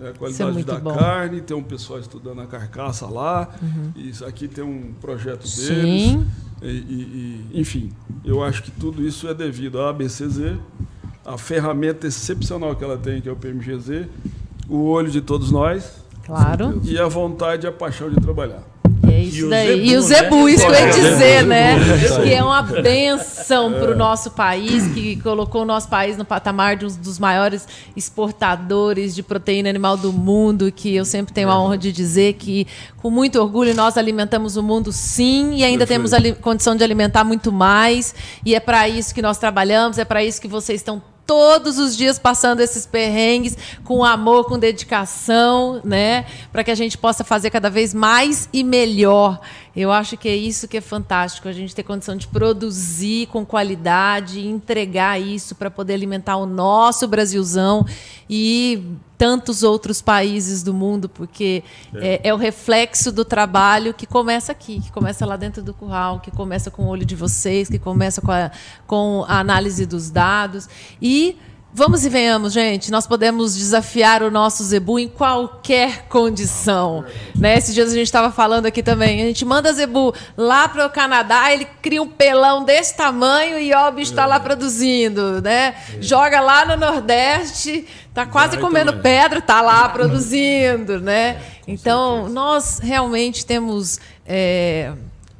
[0.00, 0.94] É a qualidade muito da bom.
[0.96, 3.48] carne, tem um pessoal estudando a carcaça lá,
[3.96, 5.56] isso aqui tem um projeto deles.
[6.12, 6.26] Sim.
[6.62, 7.90] E, e- enfim,
[8.24, 10.56] eu acho que tudo isso é devido à ABCZ,
[11.24, 14.06] a ferramenta excepcional que ela tem, que é o PMGZ,
[14.68, 16.80] o olho de todos nós Claro.
[16.84, 18.62] e a vontade e a paixão de trabalhar.
[19.10, 19.66] É isso E o daí.
[19.66, 20.52] Zebu, e o Zebu, né?
[20.52, 21.76] isso que eu ia É, dizer, né?
[22.22, 26.76] Que é uma benção para o nosso país, que colocou o nosso país no patamar
[26.76, 31.58] de um dos maiores exportadores de proteína animal do mundo, que eu sempre tenho a
[31.60, 32.66] honra de dizer que,
[32.98, 36.10] com muito orgulho, nós alimentamos o mundo sim, e ainda Perfeito.
[36.10, 40.22] temos condição de alimentar muito mais, e é para isso que nós trabalhamos, é para
[40.22, 46.26] isso que vocês estão todos os dias passando esses perrengues com amor, com dedicação, né?
[46.50, 49.40] Para que a gente possa fazer cada vez mais e melhor.
[49.74, 53.46] Eu acho que é isso que é fantástico, a gente ter condição de produzir com
[53.46, 57.86] qualidade, entregar isso para poder alimentar o nosso Brasilzão
[58.28, 58.82] e
[59.16, 61.62] tantos outros países do mundo, porque
[61.94, 62.28] é.
[62.28, 66.30] é o reflexo do trabalho que começa aqui, que começa lá dentro do curral, que
[66.30, 68.50] começa com o olho de vocês, que começa com a,
[68.86, 70.68] com a análise dos dados.
[71.02, 71.36] E
[71.72, 77.04] vamos e venhamos, gente, nós podemos desafiar o nosso Zebu em qualquer condição.
[77.34, 77.56] Né?
[77.56, 80.90] Esses dias a gente estava falando aqui também, a gente manda Zebu lá para o
[80.90, 85.74] Canadá, ele cria um pelão desse tamanho e ó, o bicho está lá produzindo, né?
[86.00, 89.02] Joga lá no Nordeste, tá quase Vai comendo também.
[89.02, 91.40] pedra, tá lá produzindo, né?
[91.66, 94.92] Então, nós realmente temos é,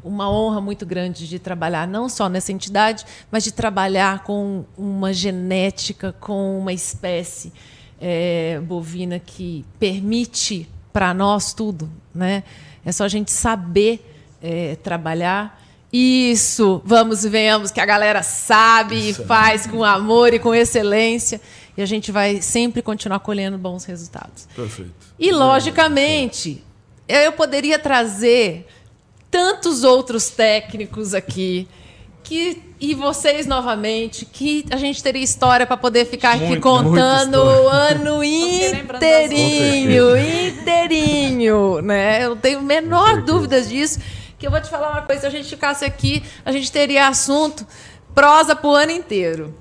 [0.03, 5.13] uma honra muito grande de trabalhar não só nessa entidade, mas de trabalhar com uma
[5.13, 7.53] genética, com uma espécie
[8.01, 12.43] é, bovina que permite para nós tudo, né?
[12.85, 14.05] É só a gente saber
[14.43, 15.61] é, trabalhar
[15.93, 21.41] Isso, vamos e venhamos, que a galera sabe e faz com amor e com excelência.
[21.77, 24.47] E a gente vai sempre continuar colhendo bons resultados.
[24.55, 24.93] Perfeito.
[25.19, 26.63] E, logicamente,
[27.09, 28.69] eu poderia trazer
[29.31, 31.69] tantos outros técnicos aqui
[32.23, 37.35] que e vocês novamente, que a gente teria história para poder ficar aqui Muito, contando
[37.35, 42.25] o ano inteirinho, inteirinho, né?
[42.25, 44.01] Eu tenho menor dúvidas disso.
[44.39, 47.09] Que eu vou te falar uma coisa, se a gente ficasse aqui, a gente teria
[47.09, 47.67] assunto
[48.15, 49.55] prosa pro ano inteiro.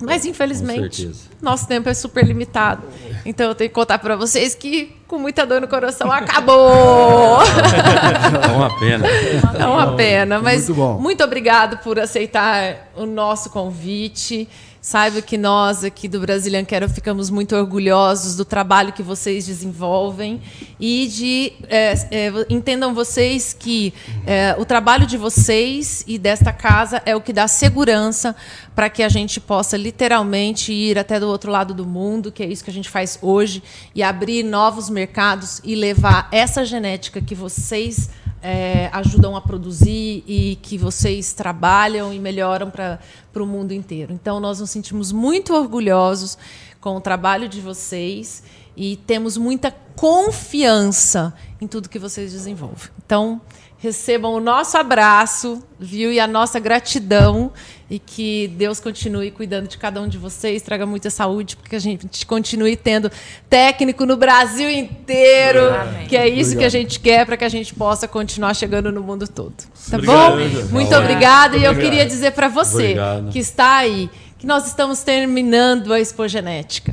[0.00, 1.10] Mas infelizmente,
[1.42, 2.82] nosso tempo é super limitado.
[3.26, 7.38] Então eu tenho que contar para vocês que com muita dor no coração acabou.
[7.40, 9.06] É uma pena.
[9.58, 10.98] É uma pena, mas Muito bom.
[11.00, 14.48] muito obrigado por aceitar o nosso convite.
[14.84, 20.42] Saiba que nós aqui do Brazilian Quero ficamos muito orgulhosos do trabalho que vocês desenvolvem
[20.78, 23.94] e de é, é, entendam vocês que
[24.26, 28.36] é, o trabalho de vocês e desta casa é o que dá segurança
[28.74, 32.46] para que a gente possa literalmente ir até do outro lado do mundo, que é
[32.46, 33.62] isso que a gente faz hoje,
[33.94, 38.10] e abrir novos mercados e levar essa genética que vocês
[38.46, 43.00] é, ajudam a produzir e que vocês trabalham e melhoram para
[43.34, 44.12] o mundo inteiro.
[44.12, 46.36] Então, nós nos sentimos muito orgulhosos
[46.78, 48.42] com o trabalho de vocês
[48.76, 52.90] e temos muita confiança em tudo que vocês desenvolvem.
[53.06, 53.40] Então,
[53.84, 56.10] recebam o nosso abraço, viu?
[56.10, 57.52] E a nossa gratidão
[57.90, 61.78] e que Deus continue cuidando de cada um de vocês, traga muita saúde, porque a
[61.78, 63.12] gente continue tendo
[63.48, 66.06] técnico no Brasil inteiro, Amém.
[66.06, 66.70] que é isso que a Obrigado.
[66.70, 69.54] gente quer para que a gente possa continuar chegando no mundo todo.
[69.90, 70.32] Tá Obrigado.
[70.32, 70.68] bom?
[70.72, 71.58] Muito obrigada.
[71.58, 71.90] E eu Obrigado.
[71.90, 73.30] queria dizer para você Obrigado.
[73.30, 74.08] que está aí
[74.44, 76.92] que nós estamos terminando a Expogenética.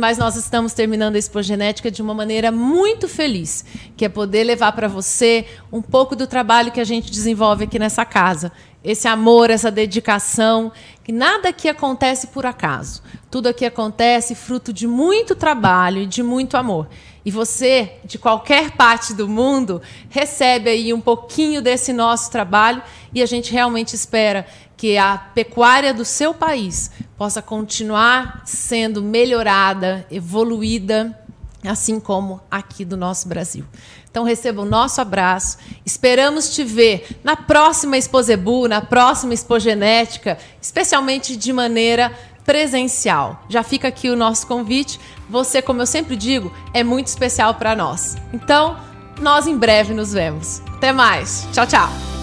[0.00, 3.64] Mas nós estamos terminando a Expogenética de uma maneira muito feliz,
[3.96, 7.78] que é poder levar para você um pouco do trabalho que a gente desenvolve aqui
[7.78, 8.50] nessa casa.
[8.82, 10.72] Esse amor, essa dedicação,
[11.04, 13.00] que nada aqui acontece por acaso.
[13.30, 16.88] Tudo aqui acontece fruto de muito trabalho e de muito amor.
[17.24, 22.82] E você, de qualquer parte do mundo, recebe aí um pouquinho desse nosso trabalho
[23.14, 24.46] e a gente realmente espera
[24.78, 31.18] que a pecuária do seu país possa continuar sendo melhorada, evoluída,
[31.66, 33.64] assim como aqui do nosso Brasil.
[34.08, 35.58] Então receba o nosso abraço.
[35.84, 43.44] Esperamos te ver na próxima Exposebu, na próxima Expogenética, especialmente de maneira presencial.
[43.48, 44.98] Já fica aqui o nosso convite.
[45.28, 48.16] Você, como eu sempre digo, é muito especial para nós.
[48.32, 48.78] Então,
[49.20, 50.62] nós em breve nos vemos.
[50.76, 51.46] Até mais.
[51.52, 52.17] Tchau, tchau.